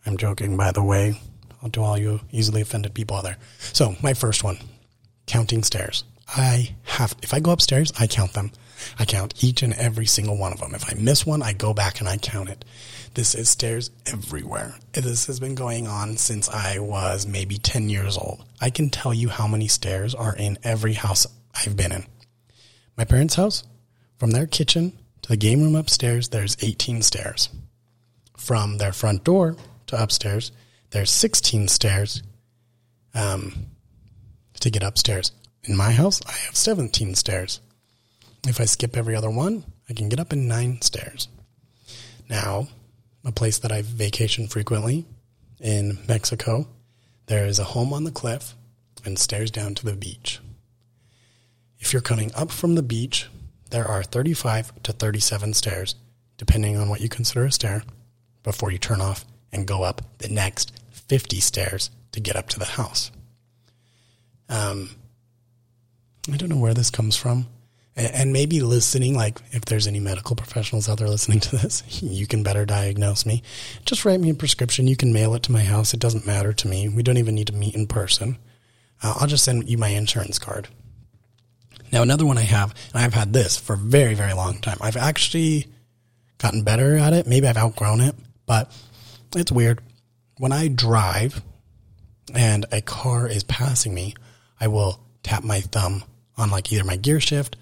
I'm 0.05 0.17
joking, 0.17 0.55
by 0.55 0.71
the 0.71 0.83
way. 0.83 1.19
to 1.71 1.81
all 1.81 1.97
you 1.97 2.19
easily 2.31 2.61
offended 2.61 2.93
people 2.93 3.17
out 3.17 3.23
there. 3.23 3.37
So 3.73 3.95
my 4.03 4.13
first 4.13 4.43
one, 4.43 4.59
counting 5.25 5.63
stairs. 5.63 6.03
I 6.27 6.75
have, 6.83 7.15
if 7.23 7.33
I 7.33 7.39
go 7.39 7.49
upstairs, 7.49 7.91
I 7.99 8.05
count 8.05 8.33
them. 8.33 8.51
I 8.99 9.05
count 9.05 9.43
each 9.43 9.63
and 9.63 9.73
every 9.73 10.05
single 10.05 10.37
one 10.37 10.53
of 10.53 10.59
them. 10.59 10.75
If 10.75 10.87
I 10.87 10.93
miss 10.95 11.25
one, 11.25 11.41
I 11.41 11.53
go 11.53 11.73
back 11.73 11.99
and 11.99 12.07
I 12.07 12.17
count 12.17 12.49
it. 12.49 12.63
This 13.15 13.33
is 13.33 13.49
stairs 13.49 13.89
everywhere. 14.05 14.75
This 14.91 15.25
has 15.25 15.39
been 15.39 15.55
going 15.55 15.87
on 15.87 16.17
since 16.17 16.49
I 16.49 16.77
was 16.77 17.25
maybe 17.25 17.57
10 17.57 17.89
years 17.89 18.15
old. 18.15 18.45
I 18.61 18.69
can 18.69 18.91
tell 18.91 19.13
you 19.13 19.29
how 19.29 19.47
many 19.47 19.67
stairs 19.67 20.13
are 20.13 20.35
in 20.35 20.59
every 20.63 20.93
house 20.93 21.25
I've 21.55 21.75
been 21.75 21.91
in. 21.91 22.05
My 22.95 23.05
parents' 23.05 23.35
house, 23.35 23.63
from 24.17 24.31
their 24.31 24.45
kitchen 24.45 24.93
to 25.25 25.31
the 25.31 25.37
game 25.37 25.63
room 25.63 25.73
upstairs, 25.73 26.29
there's 26.29 26.55
18 26.61 27.01
stairs. 27.01 27.49
From 28.37 28.77
their 28.77 28.93
front 28.93 29.23
door 29.23 29.55
to 29.87 29.99
upstairs, 29.99 30.51
there's 30.91 31.09
16 31.09 31.67
stairs 31.67 32.21
um, 33.15 33.65
to 34.59 34.69
get 34.69 34.83
upstairs. 34.83 35.31
In 35.63 35.75
my 35.75 35.93
house, 35.93 36.21
I 36.27 36.33
have 36.33 36.55
17 36.55 37.15
stairs. 37.15 37.59
If 38.47 38.61
I 38.61 38.65
skip 38.65 38.95
every 38.95 39.15
other 39.15 39.31
one, 39.31 39.63
I 39.89 39.93
can 39.93 40.09
get 40.09 40.19
up 40.19 40.31
in 40.31 40.47
nine 40.47 40.79
stairs. 40.83 41.27
Now, 42.29 42.67
a 43.23 43.31
place 43.31 43.57
that 43.57 43.71
I 43.71 43.81
vacation 43.81 44.47
frequently 44.47 45.07
in 45.59 45.97
Mexico, 46.07 46.67
there 47.25 47.47
is 47.47 47.57
a 47.57 47.63
home 47.63 47.93
on 47.93 48.03
the 48.03 48.11
cliff 48.11 48.53
and 49.03 49.17
stairs 49.17 49.49
down 49.49 49.73
to 49.73 49.85
the 49.85 49.95
beach. 49.95 50.39
If 51.79 51.93
you're 51.93 52.03
coming 52.03 52.31
up 52.35 52.51
from 52.51 52.75
the 52.75 52.83
beach, 52.83 53.27
there 53.69 53.87
are 53.87 54.03
35 54.03 54.83
to 54.83 54.93
37 54.93 55.53
stairs, 55.53 55.95
depending 56.37 56.77
on 56.77 56.89
what 56.89 57.01
you 57.01 57.09
consider 57.09 57.45
a 57.45 57.51
stair, 57.51 57.83
before 58.43 58.71
you 58.71 58.77
turn 58.77 59.01
off 59.01 59.25
and 59.51 59.67
go 59.67 59.83
up 59.83 60.01
the 60.19 60.29
next 60.29 60.71
50 60.91 61.39
stairs 61.39 61.89
to 62.11 62.19
get 62.19 62.35
up 62.35 62.49
to 62.49 62.59
the 62.59 62.65
house. 62.65 63.11
Um, 64.49 64.89
I 66.31 66.37
don't 66.37 66.49
know 66.49 66.57
where 66.57 66.73
this 66.73 66.89
comes 66.89 67.15
from. 67.15 67.47
And 67.97 68.33
maybe 68.33 68.59
listening, 68.59 69.15
like 69.15 69.39
if 69.51 69.63
there's 69.65 69.87
any 69.87 70.01
medical 70.01 70.35
professionals 70.35 70.89
out 70.89 70.97
there 70.97 71.07
listening 71.07 71.39
to 71.39 71.55
this, 71.55 71.81
you 72.01 72.27
can 72.27 72.43
better 72.43 72.65
diagnose 72.65 73.25
me. 73.25 73.41
Just 73.85 74.03
write 74.03 74.19
me 74.19 74.29
a 74.29 74.33
prescription. 74.33 74.87
You 74.87 74.97
can 74.97 75.13
mail 75.13 75.33
it 75.33 75.43
to 75.43 75.53
my 75.53 75.63
house. 75.63 75.93
It 75.93 76.01
doesn't 76.01 76.27
matter 76.27 76.51
to 76.51 76.67
me. 76.67 76.89
We 76.89 77.03
don't 77.03 77.17
even 77.17 77.35
need 77.35 77.47
to 77.47 77.53
meet 77.53 77.73
in 77.73 77.87
person. 77.87 78.37
Uh, 79.01 79.15
I'll 79.19 79.27
just 79.27 79.45
send 79.45 79.69
you 79.69 79.77
my 79.77 79.89
insurance 79.89 80.39
card. 80.39 80.67
Now, 81.95 82.01
another 82.01 82.25
one 82.25 82.37
I 82.37 82.41
have, 82.41 82.75
and 82.93 83.01
I've 83.01 83.13
had 83.13 83.31
this 83.31 83.55
for 83.55 83.75
a 83.75 83.77
very, 83.77 84.15
very 84.15 84.33
long 84.33 84.59
time. 84.59 84.77
I've 84.81 84.97
actually 84.97 85.67
gotten 86.39 86.63
better 86.63 86.97
at 86.97 87.13
it. 87.13 87.25
Maybe 87.25 87.47
I've 87.47 87.55
outgrown 87.55 88.01
it, 88.01 88.15
but 88.45 88.69
it's 89.33 89.49
weird. 89.49 89.79
When 90.37 90.51
I 90.51 90.67
drive 90.67 91.41
and 92.33 92.65
a 92.69 92.81
car 92.81 93.29
is 93.29 93.45
passing 93.45 93.93
me, 93.93 94.13
I 94.59 94.67
will 94.67 94.99
tap 95.23 95.45
my 95.45 95.61
thumb 95.61 96.03
on 96.35 96.51
like 96.51 96.69
either 96.73 96.83
my 96.83 96.97
gear 96.97 97.21
shift, 97.21 97.55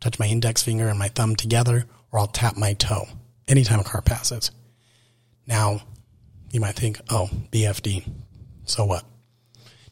touch 0.00 0.18
my 0.18 0.26
index 0.26 0.62
finger 0.62 0.88
and 0.88 0.98
my 0.98 1.08
thumb 1.08 1.36
together, 1.36 1.84
or 2.10 2.20
I'll 2.20 2.28
tap 2.28 2.56
my 2.56 2.72
toe 2.72 3.04
anytime 3.46 3.80
a 3.80 3.84
car 3.84 4.00
passes. 4.00 4.52
Now, 5.46 5.82
you 6.50 6.60
might 6.60 6.76
think, 6.76 6.98
oh, 7.10 7.28
BFD. 7.52 8.08
So 8.64 8.86
what? 8.86 9.04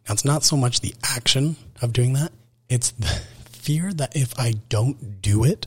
Now, 0.08 0.14
it's 0.14 0.24
not 0.24 0.42
so 0.42 0.56
much 0.56 0.80
the 0.80 0.94
action 1.02 1.56
of 1.82 1.92
doing 1.92 2.14
that, 2.14 2.32
it's 2.70 2.92
the 2.92 3.20
fear 3.64 3.94
that 3.94 4.14
if 4.14 4.38
I 4.38 4.56
don't 4.68 5.22
do 5.22 5.42
it, 5.42 5.66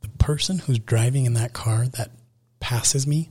the 0.00 0.08
person 0.08 0.60
who's 0.60 0.78
driving 0.78 1.26
in 1.26 1.34
that 1.34 1.52
car 1.52 1.86
that 1.86 2.12
passes 2.60 3.08
me, 3.08 3.28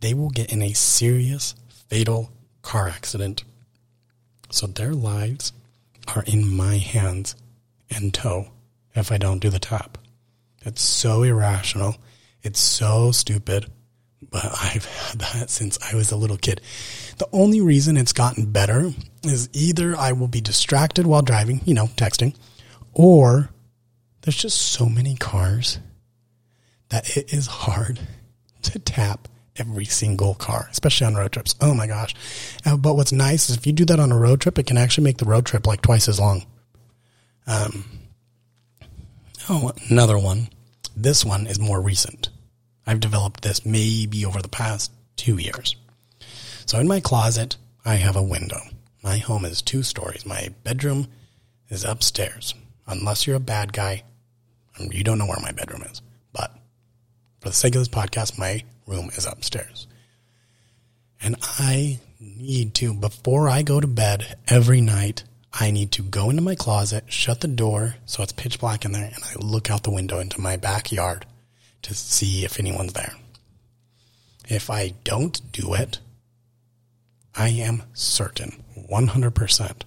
they 0.00 0.14
will 0.14 0.30
get 0.30 0.52
in 0.52 0.62
a 0.62 0.72
serious, 0.72 1.56
fatal 1.68 2.30
car 2.62 2.88
accident. 2.88 3.42
So 4.50 4.68
their 4.68 4.94
lives 4.94 5.52
are 6.14 6.22
in 6.28 6.48
my 6.48 6.76
hands 6.76 7.34
and 7.90 8.14
toe 8.14 8.52
if 8.94 9.10
I 9.10 9.18
don't 9.18 9.40
do 9.40 9.50
the 9.50 9.58
tap. 9.58 9.98
It's 10.64 10.82
so 10.82 11.24
irrational. 11.24 11.96
It's 12.42 12.60
so 12.60 13.10
stupid, 13.10 13.66
but 14.30 14.44
I've 14.62 14.84
had 14.84 15.18
that 15.18 15.50
since 15.50 15.76
I 15.82 15.96
was 15.96 16.12
a 16.12 16.16
little 16.16 16.36
kid. 16.36 16.60
The 17.18 17.28
only 17.32 17.60
reason 17.60 17.96
it's 17.96 18.12
gotten 18.12 18.52
better 18.52 18.92
is 19.24 19.48
either 19.52 19.96
I 19.96 20.12
will 20.12 20.28
be 20.28 20.40
distracted 20.40 21.04
while 21.04 21.22
driving, 21.22 21.62
you 21.64 21.74
know, 21.74 21.86
texting, 21.96 22.36
or 22.98 23.48
there's 24.22 24.36
just 24.36 24.60
so 24.60 24.86
many 24.86 25.14
cars 25.14 25.78
that 26.88 27.16
it 27.16 27.32
is 27.32 27.46
hard 27.46 28.00
to 28.62 28.78
tap 28.80 29.28
every 29.56 29.84
single 29.84 30.34
car, 30.34 30.68
especially 30.70 31.06
on 31.06 31.14
road 31.14 31.32
trips. 31.32 31.54
Oh 31.60 31.74
my 31.74 31.86
gosh. 31.86 32.14
Uh, 32.66 32.76
but 32.76 32.96
what's 32.96 33.12
nice 33.12 33.48
is 33.48 33.56
if 33.56 33.66
you 33.66 33.72
do 33.72 33.84
that 33.86 34.00
on 34.00 34.10
a 34.10 34.18
road 34.18 34.40
trip, 34.40 34.58
it 34.58 34.66
can 34.66 34.76
actually 34.76 35.04
make 35.04 35.18
the 35.18 35.24
road 35.24 35.46
trip 35.46 35.66
like 35.66 35.80
twice 35.80 36.08
as 36.08 36.18
long. 36.18 36.44
Um, 37.46 37.84
oh, 39.48 39.72
another 39.88 40.18
one. 40.18 40.48
This 40.96 41.24
one 41.24 41.46
is 41.46 41.60
more 41.60 41.80
recent. 41.80 42.30
I've 42.84 43.00
developed 43.00 43.42
this 43.42 43.64
maybe 43.64 44.24
over 44.24 44.42
the 44.42 44.48
past 44.48 44.90
two 45.16 45.38
years. 45.38 45.76
So 46.66 46.80
in 46.80 46.88
my 46.88 46.98
closet, 46.98 47.56
I 47.84 47.94
have 47.94 48.16
a 48.16 48.22
window. 48.22 48.60
My 49.04 49.18
home 49.18 49.44
is 49.44 49.62
two 49.62 49.84
stories. 49.84 50.26
My 50.26 50.48
bedroom 50.64 51.06
is 51.68 51.84
upstairs. 51.84 52.54
Unless 52.88 53.26
you're 53.26 53.36
a 53.36 53.40
bad 53.40 53.72
guy, 53.72 54.02
you 54.80 55.04
don't 55.04 55.18
know 55.18 55.26
where 55.26 55.40
my 55.40 55.52
bedroom 55.52 55.82
is. 55.82 56.00
But 56.32 56.52
for 57.40 57.50
the 57.50 57.54
sake 57.54 57.74
of 57.74 57.80
this 57.82 57.88
podcast, 57.88 58.38
my 58.38 58.64
room 58.86 59.10
is 59.14 59.26
upstairs. 59.26 59.86
And 61.22 61.36
I 61.40 62.00
need 62.18 62.74
to, 62.74 62.94
before 62.94 63.48
I 63.48 63.62
go 63.62 63.80
to 63.80 63.86
bed 63.86 64.38
every 64.48 64.80
night, 64.80 65.24
I 65.52 65.70
need 65.70 65.92
to 65.92 66.02
go 66.02 66.30
into 66.30 66.42
my 66.42 66.54
closet, 66.54 67.04
shut 67.08 67.40
the 67.40 67.48
door 67.48 67.96
so 68.06 68.22
it's 68.22 68.32
pitch 68.32 68.58
black 68.58 68.84
in 68.84 68.92
there, 68.92 69.10
and 69.12 69.24
I 69.24 69.34
look 69.38 69.70
out 69.70 69.82
the 69.82 69.90
window 69.90 70.18
into 70.18 70.40
my 70.40 70.56
backyard 70.56 71.26
to 71.82 71.94
see 71.94 72.44
if 72.44 72.58
anyone's 72.58 72.94
there. 72.94 73.14
If 74.48 74.70
I 74.70 74.94
don't 75.04 75.40
do 75.52 75.74
it, 75.74 75.98
I 77.34 77.48
am 77.48 77.82
certain, 77.92 78.62
100%, 78.90 79.82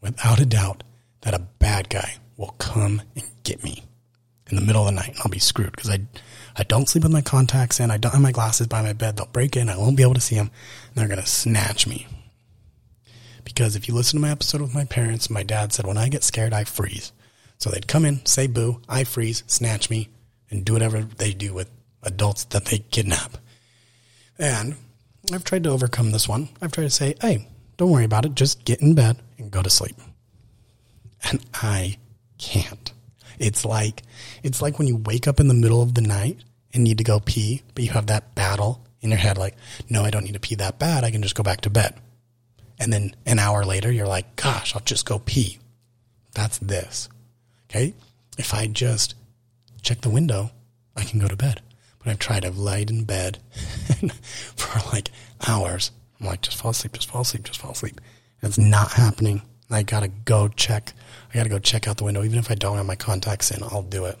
without 0.00 0.40
a 0.40 0.46
doubt, 0.46 0.84
that 1.22 1.34
a 1.34 1.46
bad 1.58 1.88
guy 1.88 2.18
will 2.36 2.54
come 2.58 3.02
and 3.14 3.24
get 3.42 3.62
me 3.62 3.84
in 4.50 4.56
the 4.56 4.62
middle 4.62 4.82
of 4.82 4.86
the 4.86 4.92
night. 4.92 5.10
And 5.10 5.18
I'll 5.24 5.30
be 5.30 5.38
screwed 5.38 5.72
because 5.72 5.90
I 5.90 6.00
I 6.56 6.62
don't 6.62 6.88
sleep 6.88 7.02
with 7.02 7.12
my 7.12 7.20
contacts 7.20 7.80
in. 7.80 7.90
I 7.90 7.96
don't 7.96 8.12
have 8.12 8.20
my 8.20 8.32
glasses 8.32 8.68
by 8.68 8.80
my 8.80 8.92
bed. 8.92 9.16
They'll 9.16 9.26
break 9.26 9.56
in. 9.56 9.68
I 9.68 9.76
won't 9.76 9.96
be 9.96 10.04
able 10.04 10.14
to 10.14 10.20
see 10.20 10.36
them. 10.36 10.50
And 10.88 10.94
they're 10.94 11.08
going 11.08 11.20
to 11.20 11.26
snatch 11.26 11.86
me. 11.86 12.06
Because 13.44 13.76
if 13.76 13.88
you 13.88 13.94
listen 13.94 14.18
to 14.18 14.22
my 14.22 14.30
episode 14.30 14.60
with 14.60 14.74
my 14.74 14.84
parents, 14.84 15.28
my 15.28 15.42
dad 15.42 15.72
said, 15.72 15.86
when 15.86 15.98
I 15.98 16.08
get 16.08 16.22
scared, 16.22 16.52
I 16.52 16.64
freeze. 16.64 17.12
So 17.58 17.70
they'd 17.70 17.88
come 17.88 18.04
in, 18.04 18.24
say 18.24 18.46
boo, 18.46 18.80
I 18.88 19.04
freeze, 19.04 19.42
snatch 19.46 19.90
me, 19.90 20.08
and 20.50 20.64
do 20.64 20.72
whatever 20.72 21.02
they 21.02 21.32
do 21.32 21.52
with 21.52 21.70
adults 22.02 22.44
that 22.44 22.66
they 22.66 22.78
kidnap. 22.78 23.38
And 24.38 24.76
I've 25.32 25.44
tried 25.44 25.64
to 25.64 25.70
overcome 25.70 26.12
this 26.12 26.28
one. 26.28 26.48
I've 26.62 26.72
tried 26.72 26.84
to 26.84 26.90
say, 26.90 27.14
hey, 27.20 27.48
don't 27.76 27.90
worry 27.90 28.04
about 28.04 28.24
it. 28.24 28.34
Just 28.34 28.64
get 28.64 28.80
in 28.80 28.94
bed 28.94 29.18
and 29.38 29.50
go 29.50 29.62
to 29.62 29.70
sleep. 29.70 29.96
And 31.28 31.44
I 31.54 31.96
can't. 32.38 32.92
It's 33.38 33.64
like 33.64 34.02
it's 34.42 34.62
like 34.62 34.78
when 34.78 34.88
you 34.88 34.96
wake 34.96 35.26
up 35.26 35.40
in 35.40 35.48
the 35.48 35.54
middle 35.54 35.82
of 35.82 35.94
the 35.94 36.00
night 36.00 36.38
and 36.72 36.84
need 36.84 36.98
to 36.98 37.04
go 37.04 37.20
pee, 37.20 37.62
but 37.74 37.84
you 37.84 37.90
have 37.90 38.06
that 38.06 38.34
battle 38.34 38.84
in 39.00 39.10
your 39.10 39.18
head 39.18 39.38
like, 39.38 39.54
no, 39.88 40.02
I 40.02 40.10
don't 40.10 40.24
need 40.24 40.34
to 40.34 40.40
pee 40.40 40.54
that 40.56 40.78
bad. 40.78 41.04
I 41.04 41.10
can 41.10 41.22
just 41.22 41.34
go 41.34 41.42
back 41.42 41.60
to 41.62 41.70
bed. 41.70 41.94
And 42.78 42.92
then 42.92 43.14
an 43.26 43.38
hour 43.38 43.64
later, 43.64 43.92
you're 43.92 44.06
like, 44.06 44.34
gosh, 44.36 44.74
I'll 44.74 44.82
just 44.82 45.06
go 45.06 45.18
pee. 45.18 45.58
That's 46.34 46.58
this. 46.58 47.08
Okay. 47.70 47.94
If 48.38 48.52
I 48.52 48.66
just 48.66 49.14
check 49.82 50.00
the 50.00 50.10
window, 50.10 50.50
I 50.96 51.04
can 51.04 51.20
go 51.20 51.28
to 51.28 51.36
bed. 51.36 51.60
But 51.98 52.10
I've 52.10 52.18
tried, 52.18 52.44
I've 52.44 52.58
laid 52.58 52.90
in 52.90 53.04
bed 53.04 53.38
for 54.56 54.80
like 54.90 55.10
hours. 55.46 55.92
I'm 56.18 56.26
like, 56.26 56.42
just 56.42 56.56
fall 56.56 56.72
asleep, 56.72 56.94
just 56.94 57.08
fall 57.08 57.22
asleep, 57.22 57.44
just 57.44 57.60
fall 57.60 57.72
asleep. 57.72 58.00
And 58.42 58.48
it's 58.48 58.58
not 58.58 58.92
happening. 58.92 59.42
I 59.70 59.82
gotta 59.82 60.08
go 60.08 60.48
check. 60.48 60.92
I 61.30 61.34
gotta 61.34 61.48
go 61.48 61.58
check 61.58 61.88
out 61.88 61.96
the 61.96 62.04
window. 62.04 62.22
Even 62.22 62.38
if 62.38 62.50
I 62.50 62.54
don't 62.54 62.76
have 62.76 62.86
my 62.86 62.96
contacts 62.96 63.50
in, 63.50 63.62
I'll 63.62 63.82
do 63.82 64.06
it. 64.06 64.18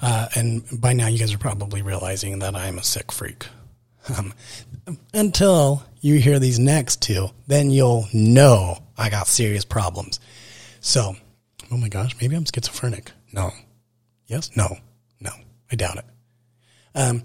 Uh, 0.00 0.28
and 0.36 0.62
by 0.80 0.92
now, 0.92 1.08
you 1.08 1.18
guys 1.18 1.34
are 1.34 1.38
probably 1.38 1.82
realizing 1.82 2.38
that 2.38 2.54
I'm 2.54 2.78
a 2.78 2.82
sick 2.82 3.10
freak. 3.10 3.46
Um, 4.16 4.32
until 5.12 5.82
you 6.00 6.18
hear 6.20 6.38
these 6.38 6.58
next 6.58 7.02
two, 7.02 7.28
then 7.46 7.70
you'll 7.70 8.06
know 8.12 8.78
I 8.96 9.10
got 9.10 9.26
serious 9.26 9.64
problems. 9.64 10.20
So, 10.80 11.16
oh 11.70 11.76
my 11.76 11.88
gosh, 11.88 12.14
maybe 12.20 12.36
I'm 12.36 12.44
schizophrenic. 12.44 13.12
No. 13.32 13.50
Yes? 14.26 14.56
No. 14.56 14.78
No. 15.20 15.30
I 15.70 15.76
doubt 15.76 15.98
it. 15.98 16.04
Um, 16.94 17.22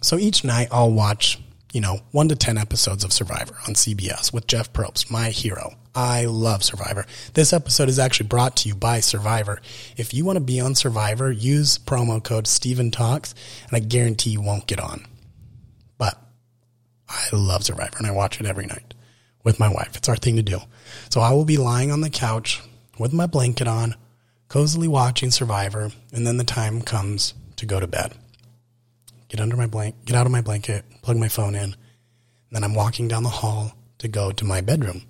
so 0.00 0.18
each 0.18 0.44
night 0.44 0.68
I'll 0.70 0.90
watch 0.90 1.38
you 1.72 1.80
know, 1.80 2.00
one 2.10 2.28
to 2.28 2.36
10 2.36 2.58
episodes 2.58 3.02
of 3.02 3.12
Survivor 3.12 3.54
on 3.66 3.74
CBS 3.74 4.32
with 4.32 4.46
Jeff 4.46 4.72
Probst, 4.74 5.10
my 5.10 5.30
hero. 5.30 5.74
I 5.94 6.26
love 6.26 6.62
Survivor. 6.62 7.06
This 7.32 7.54
episode 7.54 7.88
is 7.88 7.98
actually 7.98 8.28
brought 8.28 8.56
to 8.58 8.68
you 8.68 8.74
by 8.74 9.00
Survivor. 9.00 9.60
If 9.96 10.12
you 10.12 10.26
want 10.26 10.36
to 10.36 10.44
be 10.44 10.60
on 10.60 10.74
Survivor, 10.74 11.32
use 11.32 11.78
promo 11.78 12.22
code 12.22 12.46
Stephen 12.46 12.90
Talks, 12.90 13.34
and 13.66 13.76
I 13.76 13.80
guarantee 13.80 14.30
you 14.30 14.42
won't 14.42 14.66
get 14.66 14.80
on. 14.80 15.06
But 15.96 16.18
I 17.08 17.24
love 17.32 17.64
Survivor 17.64 17.96
and 17.96 18.06
I 18.06 18.12
watch 18.12 18.38
it 18.38 18.46
every 18.46 18.66
night 18.66 18.92
with 19.42 19.58
my 19.58 19.68
wife. 19.68 19.96
It's 19.96 20.10
our 20.10 20.16
thing 20.16 20.36
to 20.36 20.42
do. 20.42 20.58
So 21.08 21.22
I 21.22 21.32
will 21.32 21.46
be 21.46 21.56
lying 21.56 21.90
on 21.90 22.02
the 22.02 22.10
couch 22.10 22.60
with 22.98 23.14
my 23.14 23.26
blanket 23.26 23.66
on, 23.66 23.94
cozily 24.48 24.88
watching 24.88 25.30
Survivor, 25.30 25.90
and 26.12 26.26
then 26.26 26.36
the 26.36 26.44
time 26.44 26.82
comes 26.82 27.32
to 27.56 27.64
go 27.64 27.80
to 27.80 27.86
bed. 27.86 28.12
Get 29.32 29.40
under 29.40 29.56
my 29.56 29.66
blanket, 29.66 30.04
get 30.04 30.14
out 30.14 30.26
of 30.26 30.32
my 30.32 30.42
blanket, 30.42 30.84
plug 31.00 31.16
my 31.16 31.28
phone 31.28 31.54
in, 31.54 31.74
then 32.50 32.62
I'm 32.62 32.74
walking 32.74 33.08
down 33.08 33.22
the 33.22 33.30
hall 33.30 33.72
to 33.96 34.06
go 34.06 34.30
to 34.30 34.44
my 34.44 34.60
bedroom. 34.60 35.04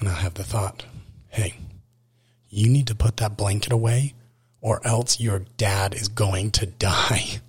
And 0.00 0.08
I'll 0.08 0.16
have 0.16 0.34
the 0.34 0.42
thought, 0.42 0.84
hey, 1.28 1.54
you 2.48 2.68
need 2.68 2.88
to 2.88 2.96
put 2.96 3.18
that 3.18 3.36
blanket 3.36 3.72
away 3.72 4.14
or 4.60 4.84
else 4.84 5.20
your 5.20 5.38
dad 5.56 5.94
is 5.94 6.08
going 6.08 6.50
to 6.50 6.66
die. 6.66 7.40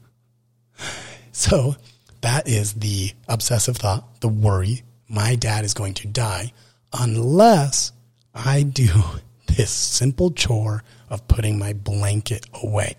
so 1.31 1.75
that 2.21 2.47
is 2.47 2.73
the 2.73 3.13
obsessive 3.27 3.77
thought, 3.77 4.21
the 4.21 4.27
worry. 4.27 4.83
My 5.09 5.33
dad 5.33 5.65
is 5.65 5.73
going 5.73 5.95
to 5.95 6.07
die 6.07 6.53
unless 6.93 7.93
I 8.35 8.61
do 8.61 8.91
this 9.47 9.71
simple 9.71 10.29
chore 10.29 10.83
of 11.09 11.27
putting 11.27 11.57
my 11.57 11.73
blanket 11.73 12.45
away. 12.53 12.95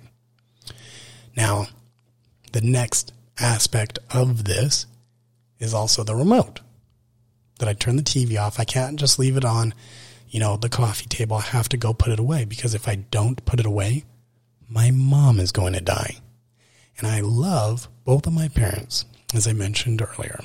Now, 1.37 1.69
the 2.53 2.61
next 2.61 3.13
aspect 3.39 3.99
of 4.13 4.45
this 4.45 4.87
is 5.59 5.75
also 5.75 6.05
the 6.05 6.15
remote. 6.15 6.61
That 7.59 7.69
I 7.69 7.75
turn 7.75 7.97
the 7.97 8.03
TV 8.03 8.41
off. 8.41 8.59
I 8.59 8.65
can't 8.65 8.99
just 8.99 9.19
leave 9.19 9.37
it 9.37 9.45
on, 9.45 9.75
you 10.29 10.41
know, 10.41 10.57
the 10.57 10.69
coffee 10.69 11.07
table. 11.07 11.37
I 11.37 11.43
have 11.43 11.69
to 11.71 11.77
go 11.77 11.93
put 11.93 12.13
it 12.13 12.19
away 12.19 12.45
because 12.45 12.75
if 12.75 12.89
I 12.89 12.97
don't 12.97 13.45
put 13.45 13.61
it 13.61 13.67
away, 13.67 14.05
my 14.69 14.91
mom 14.91 15.39
is 15.39 15.53
going 15.53 15.75
to 15.75 15.81
die. 15.81 16.17
And 16.99 17.07
I 17.07 17.21
love 17.21 17.89
both 18.05 18.27
of 18.27 18.33
my 18.33 18.49
parents, 18.49 19.05
as 19.35 19.47
I 19.47 19.53
mentioned 19.53 20.03
earlier. 20.03 20.41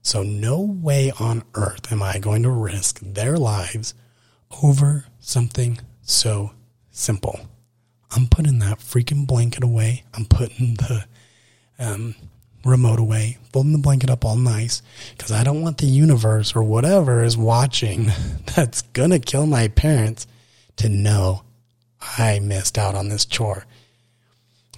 So, 0.00 0.22
no 0.22 0.60
way 0.60 1.12
on 1.20 1.44
earth 1.54 1.92
am 1.92 2.02
I 2.02 2.18
going 2.18 2.42
to 2.42 2.50
risk 2.50 2.98
their 3.00 3.36
lives 3.36 3.94
over 4.62 5.06
something 5.20 5.78
so 6.02 6.52
simple. 6.90 7.48
I'm 8.14 8.26
putting 8.26 8.58
that 8.58 8.78
freaking 8.78 9.26
blanket 9.26 9.62
away. 9.64 10.04
I'm 10.12 10.24
putting 10.24 10.74
the 10.74 11.06
um, 11.82 12.14
remote 12.64 12.98
away, 12.98 13.38
folding 13.52 13.72
the 13.72 13.78
blanket 13.78 14.10
up 14.10 14.24
all 14.24 14.36
nice 14.36 14.82
because 15.16 15.32
I 15.32 15.44
don't 15.44 15.62
want 15.62 15.78
the 15.78 15.86
universe 15.86 16.54
or 16.54 16.62
whatever 16.62 17.22
is 17.22 17.36
watching 17.36 18.10
that's 18.54 18.82
going 18.82 19.10
to 19.10 19.18
kill 19.18 19.46
my 19.46 19.68
parents 19.68 20.26
to 20.76 20.88
know 20.88 21.42
I 22.18 22.38
missed 22.40 22.78
out 22.78 22.94
on 22.94 23.08
this 23.08 23.24
chore. 23.26 23.66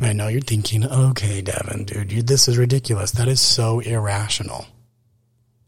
I 0.00 0.12
know 0.12 0.28
you're 0.28 0.40
thinking, 0.40 0.84
okay, 0.84 1.40
Devin, 1.40 1.84
dude, 1.84 2.12
you, 2.12 2.22
this 2.22 2.48
is 2.48 2.58
ridiculous. 2.58 3.12
That 3.12 3.28
is 3.28 3.40
so 3.40 3.78
irrational. 3.80 4.66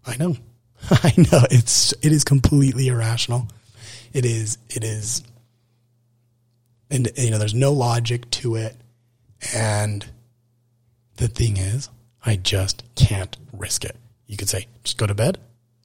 I 0.04 0.16
know. 0.16 0.36
I 0.90 1.12
know 1.16 1.42
it's 1.50 1.92
it 2.02 2.12
is 2.12 2.24
completely 2.24 2.88
irrational. 2.88 3.48
It 4.12 4.24
is 4.24 4.58
it 4.68 4.82
is 4.82 5.22
and 6.90 7.10
you 7.16 7.30
know 7.30 7.38
there's 7.38 7.54
no 7.54 7.72
logic 7.72 8.30
to 8.30 8.56
it 8.56 8.76
and 9.54 10.06
the 11.16 11.28
thing 11.28 11.56
is 11.56 11.88
I 12.24 12.36
just 12.36 12.82
can't 12.94 13.36
risk 13.52 13.84
it. 13.84 13.96
You 14.26 14.36
could 14.36 14.48
say 14.48 14.66
just 14.82 14.98
go 14.98 15.06
to 15.06 15.14
bed, 15.14 15.38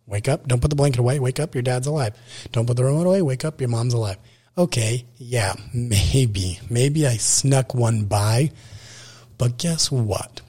wake 0.07 0.27
up, 0.27 0.47
don't 0.47 0.61
put 0.61 0.69
the 0.69 0.75
blanket 0.75 0.99
away, 0.99 1.19
wake 1.19 1.39
up, 1.39 1.55
your 1.55 1.61
dad's 1.61 1.87
alive. 1.87 2.15
Don't 2.51 2.65
put 2.65 2.77
the 2.77 2.83
remote 2.83 3.07
away, 3.07 3.21
wake 3.21 3.45
up, 3.45 3.61
your 3.61 3.69
mom's 3.69 3.93
alive. 3.93 4.17
Okay, 4.57 5.05
yeah, 5.17 5.53
maybe. 5.73 6.59
Maybe 6.69 7.07
I 7.07 7.17
snuck 7.17 7.73
one 7.73 8.05
by. 8.05 8.51
But 9.37 9.57
guess 9.57 9.91
what? 9.91 10.41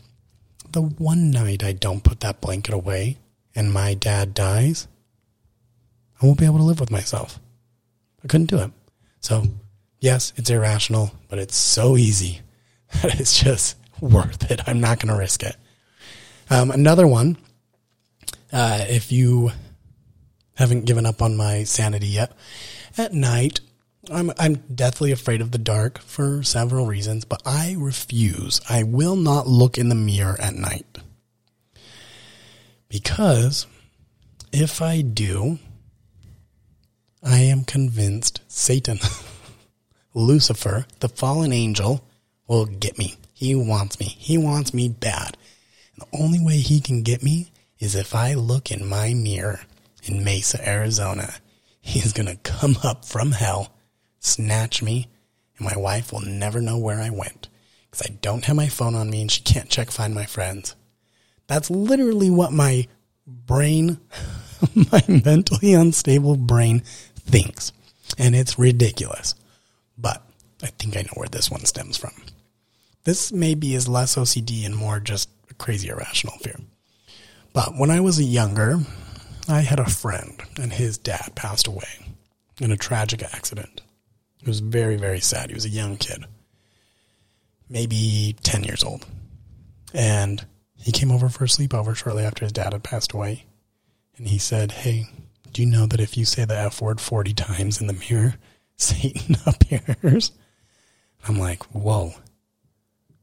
The 0.73 0.83
one 0.83 1.31
night 1.31 1.63
I 1.63 1.73
don't 1.73 2.03
put 2.03 2.21
that 2.21 2.41
blanket 2.41 2.75
away, 2.75 3.19
and 3.55 3.73
my 3.73 3.95
dad 3.95 4.35
dies, 4.35 4.89
I 6.21 6.27
won't 6.27 6.39
be 6.39 6.47
able 6.47 6.59
to 6.59 6.65
live 6.65 6.81
with 6.81 6.91
myself. 6.91 7.39
I 8.25 8.29
couldn't 8.29 8.51
do 8.51 8.59
it. 8.59 8.71
So, 9.21 9.45
yes, 10.01 10.33
it's 10.37 10.51
irrational, 10.51 11.13
but 11.29 11.39
it's 11.39 11.57
so 11.57 11.97
easy 11.97 12.41
that 13.01 13.15
it's 13.21 13.39
just 13.39 13.77
worth 14.03 14.51
it. 14.51 14.61
I'm 14.67 14.81
not 14.81 14.99
going 14.99 15.13
to 15.13 15.19
risk 15.19 15.43
it. 15.43 15.57
Um, 16.51 16.71
another 16.71 17.07
one, 17.07 17.39
uh, 18.53 18.85
if 18.89 19.13
you 19.13 19.53
haven't 20.57 20.85
given 20.85 21.07
up 21.07 21.23
on 21.23 21.37
my 21.37 21.65
sanity 21.65 22.09
yet, 22.09 22.33
at 22.99 23.15
night, 23.15 23.61
I'm, 24.11 24.33
I'm 24.39 24.57
deathly 24.75 25.13
afraid 25.13 25.41
of 25.41 25.53
the 25.53 25.59
dark 25.59 26.01
for 26.01 26.43
several 26.43 26.87
reasons, 26.87 27.25
but 27.25 27.41
I 27.47 27.77
refuse. 27.79 28.61
I 28.69 28.83
will 28.83 29.17
not 29.17 29.47
look 29.47 29.79
in 29.79 29.89
the 29.89 29.95
mirror 29.95 30.37
at 30.41 30.55
night. 30.55 30.99
Because 32.89 33.67
if 34.53 34.83
I 34.83 35.01
do, 35.01 35.59
I 37.23 37.39
am 37.39 37.65
convinced 37.65 38.43
Satan, 38.49 38.99
Lucifer, 40.15 40.87
the 41.01 41.09
fallen 41.09 41.53
angel, 41.53 42.05
will 42.49 42.67
get 42.67 42.99
me. 42.99 43.17
He 43.43 43.57
wants 43.57 43.99
me. 43.99 44.07
He 44.07 44.39
wants 44.39 44.73
me 44.73 44.89
bad. 44.89 45.37
And 45.97 46.07
the 46.07 46.17
only 46.17 46.39
way 46.41 46.59
he 46.59 46.81
can 46.81 47.03
get 47.03 47.25
me 47.25 47.51
is 47.81 47.97
if 47.97 48.15
I 48.15 48.35
look 48.35 48.71
in 48.71 48.89
my 48.89 49.15
mirror 49.15 49.63
in 50.05 50.23
Mesa, 50.23 50.65
Arizona. 50.65 51.35
He's 51.81 52.13
going 52.13 52.29
to 52.29 52.37
come 52.37 52.77
up 52.85 53.05
from 53.05 53.33
hell, 53.33 53.75
snatch 54.21 54.81
me, 54.81 55.09
and 55.59 55.67
my 55.67 55.77
wife 55.77 56.13
will 56.13 56.21
never 56.21 56.61
know 56.61 56.79
where 56.79 57.01
I 57.01 57.11
went 57.11 57.49
because 57.91 58.09
I 58.09 58.15
don't 58.21 58.45
have 58.45 58.55
my 58.55 58.69
phone 58.69 58.95
on 58.95 59.11
me 59.11 59.23
and 59.23 59.31
she 59.31 59.43
can't 59.43 59.69
check 59.69 59.91
find 59.91 60.15
my 60.15 60.25
friends. 60.25 60.77
That's 61.49 61.69
literally 61.69 62.31
what 62.31 62.53
my 62.53 62.87
brain, 63.27 63.99
my 64.93 65.03
mentally 65.09 65.75
unstable 65.75 66.37
brain 66.37 66.85
thinks. 67.17 67.73
And 68.17 68.37
it's 68.37 68.57
ridiculous. 68.57 69.35
But 69.99 70.23
I 70.63 70.69
think 70.69 70.97
I 70.97 71.03
know 71.03 71.15
where 71.15 71.29
this 71.29 71.51
one 71.51 71.65
stems 71.65 71.97
from. 71.97 72.13
This 73.05 73.33
maybe 73.33 73.75
is 73.75 73.89
less 73.89 74.17
OCD 74.17 74.65
and 74.65 74.77
more 74.77 75.01
just 75.01 75.29
a 75.51 75.55
crazy 75.55 75.89
irrational 75.89 76.39
fear. 76.39 76.59
But 77.53 77.77
when 77.77 77.91
I 77.91 78.01
was 78.01 78.21
younger, 78.23 78.79
I 79.49 79.61
had 79.61 79.81
a 79.81 79.91
friend 79.91 80.41
and 80.61 80.73
his 80.73 80.99
dad 80.99 81.33
passed 81.35 81.67
away 81.67 82.15
in 82.61 82.71
a 82.71 82.77
tragic 82.77 83.23
accident. 83.23 83.83
It 84.41 84.49
was 84.49 84.61
very, 84.61 84.97
very 84.97 85.21
sad. 85.21 85.51
He 85.51 85.55
was 85.55 85.65
a 85.65 85.71
young 85.71 85.97
kid, 85.97 86.25
maybe 87.69 88.37
10 88.43 88.65
years 88.65 88.83
old. 88.83 89.07
And 89.93 90.45
he 90.77 90.93
came 90.93 91.13
over 91.13 91.29
for 91.29 91.45
a 91.45 91.49
sleepover 91.49 91.95
shortly 91.95 92.25
after 92.25 92.45
his 92.45 92.53
dad 92.53 92.73
had 92.73 92.83
passed 92.83 93.13
away. 93.13 93.45
And 94.17 94.29
he 94.29 94.39
said, 94.39 94.73
Hey, 94.73 95.07
do 95.53 95.63
you 95.63 95.69
know 95.69 95.87
that 95.87 96.01
if 96.01 96.17
you 96.17 96.25
say 96.25 96.45
the 96.45 96.59
F 96.59 96.81
word 96.81 97.01
40 97.01 97.35
times 97.35 97.81
in 97.81 97.87
the 97.87 97.93
mirror, 98.11 98.37
Satan 98.77 99.37
appears? 99.47 100.33
I'm 101.29 101.39
like, 101.39 101.63
Whoa, 101.75 102.15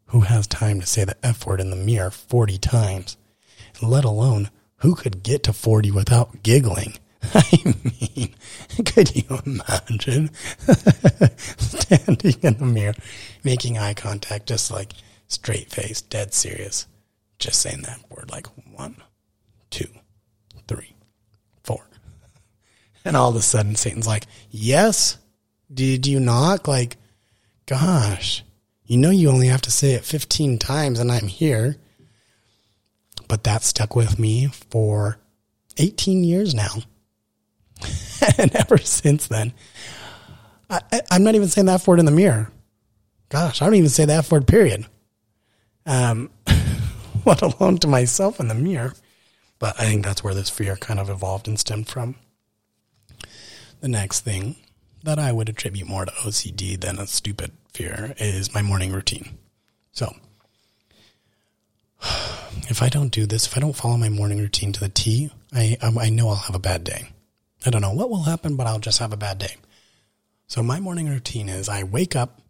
who 0.10 0.22
has 0.22 0.48
time 0.48 0.80
to 0.80 0.86
say 0.86 1.04
the 1.04 1.18
F 1.26 1.46
word 1.46 1.60
in 1.62 1.70
the 1.70 1.76
mirror 1.76 2.12
40 2.12 2.58
times? 2.58 3.18
Let 3.82 4.06
alone, 4.06 4.50
who 4.78 4.96
could 4.96 5.24
get 5.24 5.44
to 5.44 5.54
40 5.54 5.92
without 5.92 6.44
giggling? 6.44 6.96
I 7.34 7.50
mean, 7.66 8.36
could 8.86 9.16
you 9.16 9.40
imagine 9.46 10.32
standing 11.58 12.36
in 12.42 12.58
the 12.58 12.66
mirror, 12.66 12.94
making 13.44 13.78
eye 13.78 13.94
contact, 13.94 14.48
just 14.48 14.72
like 14.72 14.94
straight 15.28 15.70
face, 15.70 16.02
dead 16.02 16.34
serious? 16.34 16.88
just 17.40 17.62
saying 17.62 17.82
that 17.84 18.00
word 18.10 18.30
like 18.30 18.48
one, 18.76 18.98
two, 19.70 19.90
three, 20.68 20.94
four. 21.64 21.88
And 23.06 23.16
all 23.16 23.30
of 23.30 23.36
a 23.38 23.42
sudden 23.42 23.76
Satan's 23.76 24.06
like, 24.06 24.28
Yes, 24.52 25.18
did 25.74 26.06
you 26.06 26.20
knock? 26.20 26.68
Like, 26.68 26.98
gosh, 27.66 28.44
you 28.90 28.98
know 28.98 29.12
you 29.12 29.30
only 29.30 29.48
have 29.48 29.62
to 29.62 29.72
say 29.72 29.92
it 29.92 30.04
15 30.04 30.58
times 30.58 31.00
and 31.00 31.12
I'm 31.12 31.28
here. 31.28 31.78
But 33.28 33.44
that 33.44 33.62
stuck 33.62 33.96
with 33.96 34.18
me 34.18 34.48
for 34.48 35.20
18 35.78 36.24
years 36.24 36.56
now. 36.56 36.72
and 38.40 38.54
ever 38.56 38.80
since 38.80 39.28
then, 39.28 39.54
I, 40.72 40.82
am 41.12 41.24
not 41.24 41.36
even 41.36 41.48
saying 41.48 41.68
that 41.68 41.88
word 41.88 42.00
in 42.00 42.06
the 42.06 42.12
mirror. 42.12 42.52
Gosh, 43.30 43.62
I 43.62 43.66
don't 43.66 43.76
even 43.76 43.92
say 43.92 44.06
that 44.06 44.30
word, 44.32 44.48
period. 44.48 44.88
Um, 45.86 46.32
let 47.26 47.44
alone 47.44 47.78
to 47.78 47.88
myself 47.88 48.40
in 48.40 48.48
the 48.48 48.56
mirror. 48.56 48.94
But 49.60 49.80
I 49.80 49.86
think 49.86 50.04
that's 50.04 50.24
where 50.24 50.34
this 50.34 50.50
fear 50.50 50.76
kind 50.76 51.00
of 51.00 51.12
evolved 51.12 51.48
and 51.48 51.60
stemmed 51.60 51.90
from. 51.90 52.16
The 53.82 53.88
next 53.88 54.22
thing 54.22 54.56
that 55.04 55.20
I 55.20 55.32
would 55.32 55.50
attribute 55.50 55.88
more 55.88 56.06
to 56.06 56.12
OCD 56.12 56.80
than 56.80 57.00
a 57.00 57.08
stupid 57.08 57.52
fear 57.74 58.14
is 58.18 58.54
my 58.54 58.62
morning 58.62 58.92
routine. 58.92 59.38
So, 59.92 60.14
if 62.68 62.82
I 62.82 62.90
don't 62.90 63.10
do 63.10 63.26
this, 63.26 63.48
if 63.48 63.58
I 63.58 63.60
don't 63.60 63.76
follow 63.76 63.98
my 63.98 64.10
morning 64.10 64.40
routine 64.40 64.72
to 64.74 64.80
the 64.80 64.90
T, 64.90 65.32
I, 65.54 65.78
um, 65.82 65.98
I 65.98 66.10
know 66.10 66.30
I'll 66.30 66.36
have 66.36 66.56
a 66.56 66.60
bad 66.60 66.84
day. 66.84 67.10
I 67.66 67.70
don't 67.70 67.82
know 67.82 67.94
what 67.94 68.10
will 68.10 68.24
happen, 68.24 68.56
but 68.56 68.68
I'll 68.68 68.80
just 68.80 69.00
have 69.00 69.14
a 69.14 69.18
bad 69.18 69.38
day. 69.38 69.56
So, 70.48 70.64
my 70.64 70.80
morning 70.80 71.10
routine 71.10 71.50
is 71.50 71.70
I 71.70 71.84
wake 71.84 72.16
up, 72.16 72.42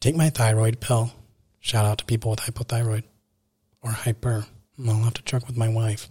take 0.00 0.16
my 0.16 0.30
thyroid 0.30 0.80
pill. 0.80 1.12
Shout 1.60 1.84
out 1.84 1.98
to 1.98 2.04
people 2.04 2.30
with 2.30 2.40
hypothyroid 2.40 3.04
or 3.82 3.90
hyper 3.90 4.46
I'll 4.88 4.94
have 5.02 5.14
to 5.14 5.22
check 5.22 5.46
with 5.46 5.56
my 5.56 5.68
wife. 5.68 6.08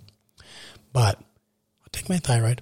But 0.93 1.17
I'll 1.17 1.91
take 1.91 2.09
my 2.09 2.17
thyroid, 2.17 2.61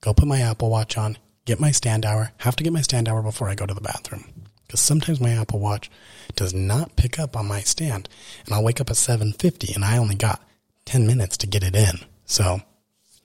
go 0.00 0.12
put 0.12 0.28
my 0.28 0.40
Apple 0.40 0.70
Watch 0.70 0.96
on, 0.96 1.18
get 1.46 1.60
my 1.60 1.70
stand 1.70 2.04
hour, 2.04 2.32
have 2.38 2.56
to 2.56 2.64
get 2.64 2.72
my 2.72 2.82
stand 2.82 3.08
hour 3.08 3.22
before 3.22 3.48
I 3.48 3.54
go 3.54 3.64
to 3.64 3.74
the 3.74 3.80
bathroom. 3.80 4.24
Because 4.66 4.80
sometimes 4.80 5.20
my 5.20 5.30
Apple 5.30 5.60
Watch 5.60 5.90
does 6.34 6.52
not 6.52 6.96
pick 6.96 7.18
up 7.18 7.36
on 7.36 7.46
my 7.46 7.60
stand. 7.60 8.08
And 8.44 8.54
I'll 8.54 8.64
wake 8.64 8.80
up 8.80 8.90
at 8.90 8.96
7.50 8.96 9.74
and 9.74 9.84
I 9.84 9.96
only 9.96 10.16
got 10.16 10.42
10 10.84 11.06
minutes 11.06 11.36
to 11.38 11.46
get 11.46 11.62
it 11.62 11.74
in. 11.74 12.00
So 12.26 12.60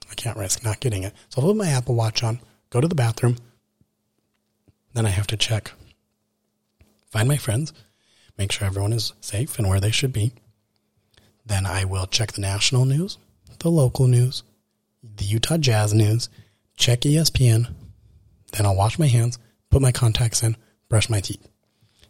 I 0.10 0.14
can't 0.16 0.38
risk 0.38 0.64
not 0.64 0.80
getting 0.80 1.04
it. 1.04 1.14
So 1.30 1.42
I'll 1.42 1.48
put 1.48 1.58
my 1.58 1.70
Apple 1.70 1.96
Watch 1.96 2.24
on, 2.24 2.40
go 2.70 2.80
to 2.80 2.88
the 2.88 2.96
bathroom. 2.96 3.38
Then 4.94 5.06
I 5.06 5.10
have 5.10 5.28
to 5.28 5.38
check, 5.38 5.72
find 7.10 7.28
my 7.28 7.38
friends, 7.38 7.74
make 8.38 8.52
sure 8.52 8.68
everyone 8.68 8.94
is 8.94 9.14
safe 9.22 9.58
and 9.58 9.68
where 9.68 9.80
they 9.80 9.92
should 9.92 10.14
be. 10.14 10.34
Then 11.46 11.66
I 11.66 11.86
will 11.86 12.06
check 12.06 12.34
the 12.34 12.42
national 12.42 12.86
news, 12.86 13.18
the 13.60 13.70
local 13.70 14.08
news, 14.08 14.44
the 15.02 15.26
Utah 15.26 15.58
Jazz 15.58 15.94
news, 15.94 16.30
check 16.76 17.02
ESPN. 17.02 17.74
Then 18.52 18.66
I'll 18.66 18.76
wash 18.76 19.00
my 19.00 19.08
hands, 19.08 19.40
put 19.70 19.82
my 19.82 19.92
contacts 19.92 20.44
in, 20.44 20.58
brush 20.90 21.10
my 21.10 21.22
teeth. 21.22 21.48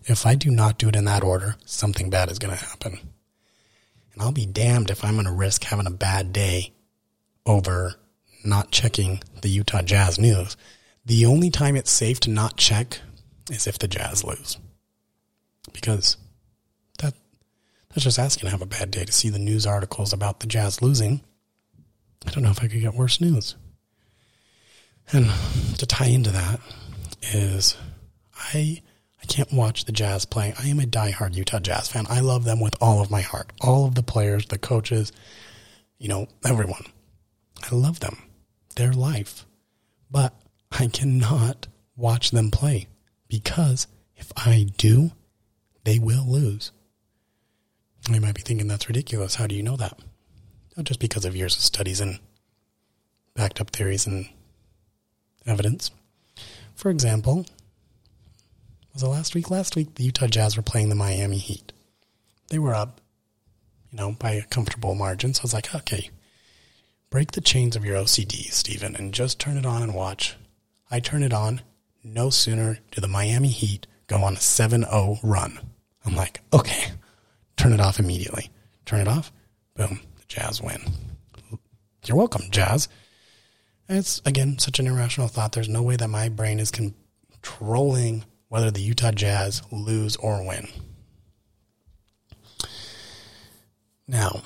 If 0.06 0.26
I 0.26 0.36
do 0.36 0.50
not 0.50 0.78
do 0.78 0.90
it 0.90 0.96
in 0.96 1.06
that 1.06 1.24
order, 1.24 1.56
something 1.66 2.10
bad 2.10 2.32
is 2.32 2.40
going 2.40 2.56
to 2.56 2.66
happen. 2.66 3.00
And 4.14 4.22
I'll 4.22 4.32
be 4.32 4.46
damned 4.46 4.90
if 4.90 5.04
I'm 5.04 5.14
going 5.14 5.26
to 5.26 5.32
risk 5.32 5.64
having 5.64 5.88
a 5.88 5.92
bad 5.92 6.34
day 6.34 6.74
over 7.46 7.96
not 8.44 8.72
checking 8.72 9.22
the 9.42 9.50
Utah 9.50 9.82
Jazz 9.82 10.20
news. 10.20 10.58
The 11.06 11.26
only 11.26 11.50
time 11.50 11.76
it's 11.76 11.92
safe 11.92 12.20
to 12.22 12.30
not 12.30 12.58
check 12.58 13.00
is 13.50 13.68
if 13.68 13.80
the 13.80 13.88
Jazz 13.88 14.24
lose. 14.24 14.58
Because 15.74 16.18
that 17.00 17.14
that's 17.90 18.04
just 18.04 18.20
asking 18.20 18.48
to 18.48 18.52
have 18.52 18.62
a 18.62 18.68
bad 18.68 18.92
day 18.92 19.06
to 19.06 19.12
see 19.12 19.30
the 19.30 19.40
news 19.40 19.66
articles 19.66 20.14
about 20.14 20.40
the 20.40 20.48
Jazz 20.48 20.82
losing. 20.82 21.22
I 22.26 22.32
don't 22.32 22.44
know 22.44 22.52
if 22.52 22.64
I 22.64 22.68
could 22.68 22.82
get 22.82 22.94
worse 22.94 23.22
news. 23.22 23.56
And 25.12 25.30
to 25.78 25.86
tie 25.86 26.08
into 26.08 26.32
that 26.32 26.60
is 27.22 27.78
I 28.36 28.82
I 29.22 29.26
can't 29.28 29.54
watch 29.54 29.86
the 29.86 29.92
Jazz 29.92 30.26
play. 30.26 30.54
I 30.58 30.68
am 30.68 30.80
a 30.80 30.84
diehard 30.84 31.36
Utah 31.36 31.60
Jazz 31.60 31.90
fan. 31.90 32.06
I 32.10 32.22
love 32.22 32.44
them 32.44 32.60
with 32.60 32.76
all 32.82 33.02
of 33.02 33.12
my 33.12 33.22
heart. 33.22 33.52
All 33.62 33.86
of 33.86 33.96
the 33.96 34.04
players, 34.04 34.48
the 34.48 34.58
coaches, 34.58 35.12
you 36.00 36.08
know, 36.08 36.28
everyone. 36.44 36.86
I 37.72 37.76
love 37.76 38.00
them. 38.00 38.18
Their 38.76 38.94
life. 38.94 39.46
But 40.10 40.34
I 40.72 40.88
cannot 40.88 41.68
watch 41.96 42.32
them 42.32 42.50
play 42.50 42.88
because 43.28 43.88
if 44.16 44.32
I 44.36 44.68
do, 44.78 45.12
they 45.84 46.00
will 46.00 46.26
lose. 46.28 46.72
You 48.10 48.20
might 48.22 48.36
be 48.36 48.42
thinking 48.42 48.68
that's 48.68 48.88
ridiculous. 48.88 49.36
How 49.36 49.46
do 49.46 49.56
you 49.56 49.64
know 49.64 49.78
that? 49.78 50.00
Not 50.76 50.86
just 50.86 51.00
because 51.00 51.26
of 51.26 51.36
years 51.36 51.56
of 51.56 51.62
studies 51.62 52.00
and 52.00 52.20
backed 53.36 53.62
up 53.62 53.70
theories 53.70 54.08
and 54.08 54.28
evidence. 55.46 55.92
For 56.76 56.90
example, 56.90 57.46
was 58.94 59.04
it 59.04 59.08
last 59.08 59.36
week? 59.36 59.50
Last 59.50 59.76
week, 59.76 59.96
the 59.96 60.04
Utah 60.04 60.28
Jazz 60.28 60.58
were 60.58 60.64
playing 60.64 60.90
the 60.90 60.96
Miami 60.96 61.38
Heat. 61.38 61.72
They 62.50 62.60
were 62.60 62.74
up, 62.76 63.00
you 63.92 63.98
know, 63.98 64.12
by 64.14 64.32
a 64.32 64.44
comfortable 64.44 64.96
margin. 64.96 65.34
So 65.34 65.42
I 65.42 65.44
was 65.44 65.54
like, 65.54 65.74
okay, 65.74 66.10
break 67.10 67.32
the 67.32 67.42
chains 67.42 67.76
of 67.76 67.86
your 67.86 67.96
OCD, 67.96 68.52
Stephen, 68.52 68.96
and 68.96 69.14
just 69.14 69.40
turn 69.40 69.58
it 69.58 69.66
on 69.66 69.82
and 69.82 69.94
watch. 69.94 70.36
I 70.90 71.00
turn 71.00 71.24
it 71.24 71.34
on. 71.34 71.62
No 72.04 72.30
sooner 72.30 72.80
do 72.92 73.00
the 73.00 73.08
Miami 73.08 73.50
Heat 73.50 73.88
go 74.08 74.18
on 74.24 74.34
a 74.34 74.40
7 74.40 74.84
0 74.84 75.20
run. 75.24 75.60
I'm 76.06 76.16
like, 76.16 76.42
okay, 76.52 76.92
turn 77.56 77.74
it 77.74 77.80
off 77.80 78.00
immediately. 78.00 78.50
Turn 78.86 79.00
it 79.00 79.08
off. 79.08 79.32
Boom, 79.76 80.02
the 80.18 80.26
Jazz 80.28 80.62
win. 80.62 80.82
You're 82.06 82.18
welcome, 82.18 82.50
Jazz. 82.50 82.90
It's, 83.94 84.22
again, 84.26 84.58
such 84.58 84.80
an 84.80 84.88
irrational 84.88 85.28
thought. 85.28 85.52
There's 85.52 85.68
no 85.68 85.84
way 85.84 85.98
that 85.98 86.08
my 86.08 86.30
brain 86.30 86.62
is 86.62 86.72
controlling 86.72 88.24
whether 88.48 88.72
the 88.72 88.80
Utah 88.82 89.12
Jazz 89.12 89.62
lose 89.70 90.16
or 90.16 90.48
win. 90.48 90.70
Now, 94.08 94.44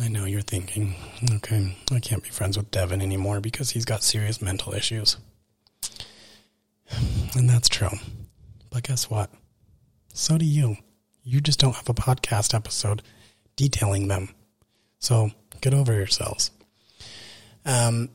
I 0.00 0.08
know 0.08 0.24
you're 0.24 0.40
thinking, 0.40 0.96
okay, 1.32 1.76
I 1.92 2.00
can't 2.00 2.24
be 2.24 2.30
friends 2.30 2.56
with 2.56 2.72
Devin 2.72 3.00
anymore 3.00 3.40
because 3.40 3.70
he's 3.70 3.84
got 3.84 4.02
serious 4.02 4.42
mental 4.42 4.74
issues. 4.74 5.16
And 7.36 7.48
that's 7.48 7.68
true. 7.68 7.90
But 8.70 8.82
guess 8.82 9.08
what? 9.08 9.30
So 10.12 10.38
do 10.38 10.44
you. 10.44 10.76
You 11.22 11.40
just 11.40 11.60
don't 11.60 11.76
have 11.76 11.88
a 11.88 11.94
podcast 11.94 12.52
episode 12.52 13.02
detailing 13.54 14.08
them. 14.08 14.34
So 14.98 15.30
get 15.60 15.72
over 15.72 15.92
yourselves. 15.92 16.50
Um, 17.64 18.10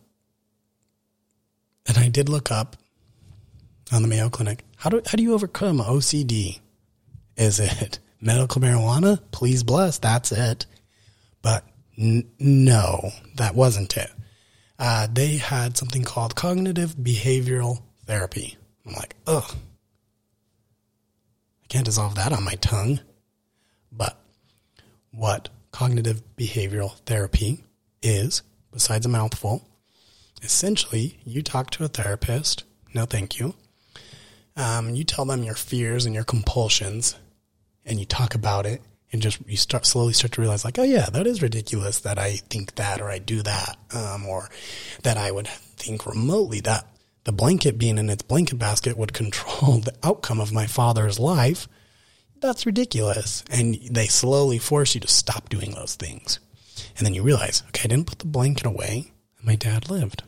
and 1.88 1.98
I 1.98 2.10
did 2.10 2.30
look 2.30 2.52
up 2.52 2.76
on 3.92 4.02
the 4.02 4.08
Mayo 4.08 4.30
Clinic. 4.30 4.64
How 4.78 4.90
do 4.90 5.02
how 5.06 5.16
do 5.16 5.24
you 5.24 5.34
overcome 5.34 5.80
OCD? 5.80 6.60
Is 7.38 7.60
it 7.60 8.00
medical 8.22 8.62
marijuana? 8.62 9.20
Please 9.32 9.64
bless. 9.64 9.98
That's 9.98 10.32
it. 10.32 10.66
But 11.42 11.66
n- 11.98 12.30
no, 12.40 13.12
that 13.36 13.56
wasn't 13.56 13.96
it. 13.98 14.12
Uh, 14.78 15.08
they 15.12 15.38
had 15.38 15.78
something 15.78 16.04
called 16.04 16.36
cognitive 16.36 16.96
behavioral 16.96 17.82
therapy. 18.06 18.58
I'm 18.86 18.94
like, 18.94 19.16
ugh, 19.26 19.56
I 21.64 21.68
can't 21.68 21.86
dissolve 21.86 22.16
that 22.16 22.34
on 22.34 22.44
my 22.44 22.56
tongue. 22.56 23.00
But 23.92 24.20
what 25.12 25.50
cognitive 25.72 26.22
behavioral 26.38 26.98
therapy 27.06 27.64
is, 28.02 28.42
besides 28.72 29.06
a 29.06 29.10
mouthful, 29.10 29.66
essentially 30.46 31.20
you 31.26 31.42
talk 31.42 31.72
to 31.72 31.84
a 31.84 31.90
therapist. 31.90 32.64
No, 32.94 33.06
thank 33.06 33.40
you. 33.40 33.56
Um, 34.56 34.96
you 34.96 35.04
tell 35.04 35.26
them 35.26 35.44
your 35.44 35.56
fears 35.56 36.06
and 36.06 36.16
your 36.16 36.24
compulsions, 36.24 37.18
and 37.86 38.00
you 38.00 38.06
talk 38.06 38.36
about 38.36 38.66
it, 38.66 38.82
and 39.12 39.22
just 39.22 39.40
you 39.48 39.58
start 39.58 39.86
slowly 39.86 40.14
start 40.14 40.32
to 40.34 40.42
realize, 40.42 40.64
like, 40.64 40.80
oh 40.80 40.84
yeah, 40.84 41.10
that 41.10 41.28
is 41.28 41.42
ridiculous 41.42 42.00
that 42.00 42.18
I 42.18 42.38
think 42.50 42.76
that 42.76 43.02
or 43.02 43.10
I 43.10 43.20
do 43.20 43.42
that, 43.42 43.78
um, 43.94 44.26
or 44.26 44.50
that 45.04 45.18
I 45.18 45.32
would 45.32 45.48
think 45.48 46.06
remotely 46.06 46.62
that 46.62 46.88
the 47.26 47.34
blanket 47.34 47.78
being 47.78 47.98
in 47.98 48.10
its 48.10 48.24
blanket 48.24 48.58
basket 48.58 48.98
would 48.98 49.14
control 49.14 49.80
the 49.80 49.96
outcome 50.04 50.40
of 50.40 50.54
my 50.54 50.68
father's 50.68 51.20
life. 51.20 51.68
That's 52.40 52.66
ridiculous, 52.66 53.44
and 53.50 53.76
they 53.90 54.08
slowly 54.08 54.58
force 54.58 54.96
you 54.96 55.02
to 55.02 55.08
stop 55.08 55.50
doing 55.50 55.72
those 55.72 55.96
things, 55.96 56.40
and 56.98 57.06
then 57.06 57.14
you 57.14 57.24
realize, 57.24 57.62
okay, 57.70 57.86
I 57.86 57.88
didn't 57.88 58.08
put 58.08 58.20
the 58.20 58.26
blanket 58.26 58.66
away, 58.66 59.12
and 59.38 59.46
my 59.46 59.56
dad 59.56 59.90
lived. 59.90 60.24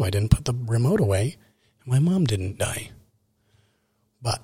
Oh, 0.00 0.04
I 0.04 0.10
didn't 0.10 0.30
put 0.30 0.46
the 0.46 0.54
remote 0.54 0.98
away, 0.98 1.36
and 1.84 1.92
my 1.92 1.98
mom 1.98 2.24
didn't 2.24 2.56
die. 2.56 2.90
But, 4.22 4.40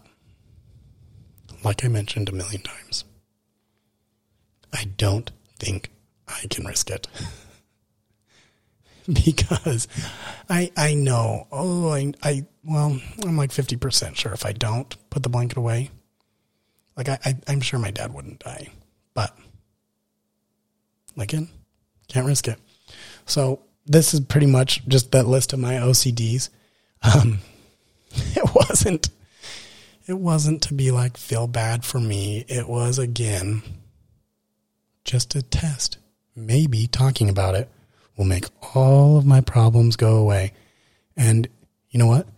like 1.64 1.82
I 1.82 1.88
mentioned 1.88 2.28
a 2.28 2.32
million 2.32 2.60
times, 2.60 3.04
I 4.70 4.84
don't 4.98 5.30
think 5.58 5.90
I 6.28 6.46
can 6.50 6.66
risk 6.66 6.90
it. 6.90 7.08
because 9.24 9.88
I 10.50 10.70
I 10.76 10.92
know, 10.92 11.46
oh, 11.50 11.90
I, 11.90 12.12
I, 12.22 12.46
well, 12.62 13.00
I'm 13.24 13.38
like 13.38 13.50
50% 13.50 14.14
sure 14.14 14.34
if 14.34 14.44
I 14.44 14.52
don't 14.52 14.94
put 15.08 15.22
the 15.22 15.30
blanket 15.30 15.56
away, 15.56 15.90
like 16.98 17.08
I, 17.08 17.18
I 17.24 17.34
I'm 17.48 17.62
sure 17.62 17.78
my 17.78 17.90
dad 17.90 18.12
wouldn't 18.12 18.40
die. 18.40 18.68
But, 19.14 19.34
again, 21.16 21.48
can't 22.08 22.26
risk 22.26 22.46
it. 22.46 22.58
So, 23.24 23.62
this 23.86 24.14
is 24.14 24.20
pretty 24.20 24.46
much 24.46 24.86
just 24.88 25.12
that 25.12 25.26
list 25.26 25.52
of 25.52 25.58
my 25.58 25.74
OCDs. 25.74 26.48
Um, 27.02 27.40
it 28.10 28.54
wasn't 28.54 29.08
it 30.06 30.18
wasn't 30.18 30.62
to 30.62 30.74
be 30.74 30.92
like, 30.92 31.16
feel 31.16 31.48
bad 31.48 31.84
for 31.84 31.98
me. 31.98 32.44
It 32.48 32.68
was, 32.68 32.98
again, 32.98 33.62
just 35.04 35.34
a 35.34 35.42
test. 35.42 35.98
Maybe 36.36 36.86
talking 36.86 37.28
about 37.28 37.56
it 37.56 37.68
will 38.16 38.24
make 38.24 38.46
all 38.74 39.16
of 39.16 39.26
my 39.26 39.40
problems 39.40 39.96
go 39.96 40.16
away. 40.16 40.52
And 41.16 41.48
you 41.90 41.98
know 41.98 42.06
what? 42.06 42.28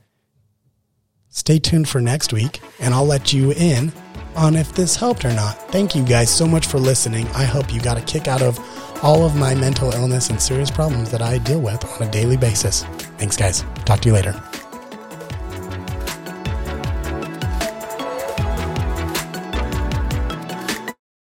Stay 1.31 1.59
tuned 1.59 1.89
for 1.89 2.01
next 2.01 2.33
week, 2.33 2.61
and 2.81 2.95
I'll 2.95 3.05
let 3.05 3.33
you 3.33 3.53
in 3.53 3.93
on 4.35 4.57
if 4.57 4.75
this 4.75 4.97
helped 4.97 5.25
or 5.25 5.33
not. 5.33 5.71
Thank 5.71 5.95
you 5.95 6.05
guys 6.05 6.31
so 6.31 6.47
much 6.47 6.67
for 6.67 6.79
listening. 6.79 7.27
I 7.29 7.45
hope 7.45 7.73
you 7.73 7.81
got 7.81 7.99
a 7.99 8.03
kick 8.03 8.29
out 8.29 8.43
of 8.43 8.59
all 9.03 9.25
of 9.25 9.37
my 9.37 9.55
mental 9.55 9.93
illness 9.93 10.31
and 10.31 10.41
serious 10.41 10.71
problems 10.71 11.11
that 11.11 11.23
I 11.23 11.39
deal 11.39 11.61
with 11.61 11.85
on 11.85 12.09
a 12.09 12.11
daily 12.11 12.37
basis. 12.37 12.85
Thanks, 13.19 13.37
guys. 13.37 13.65
Talk 13.85 14.01
to 14.01 14.09
you 14.09 14.15
later. 14.15 14.48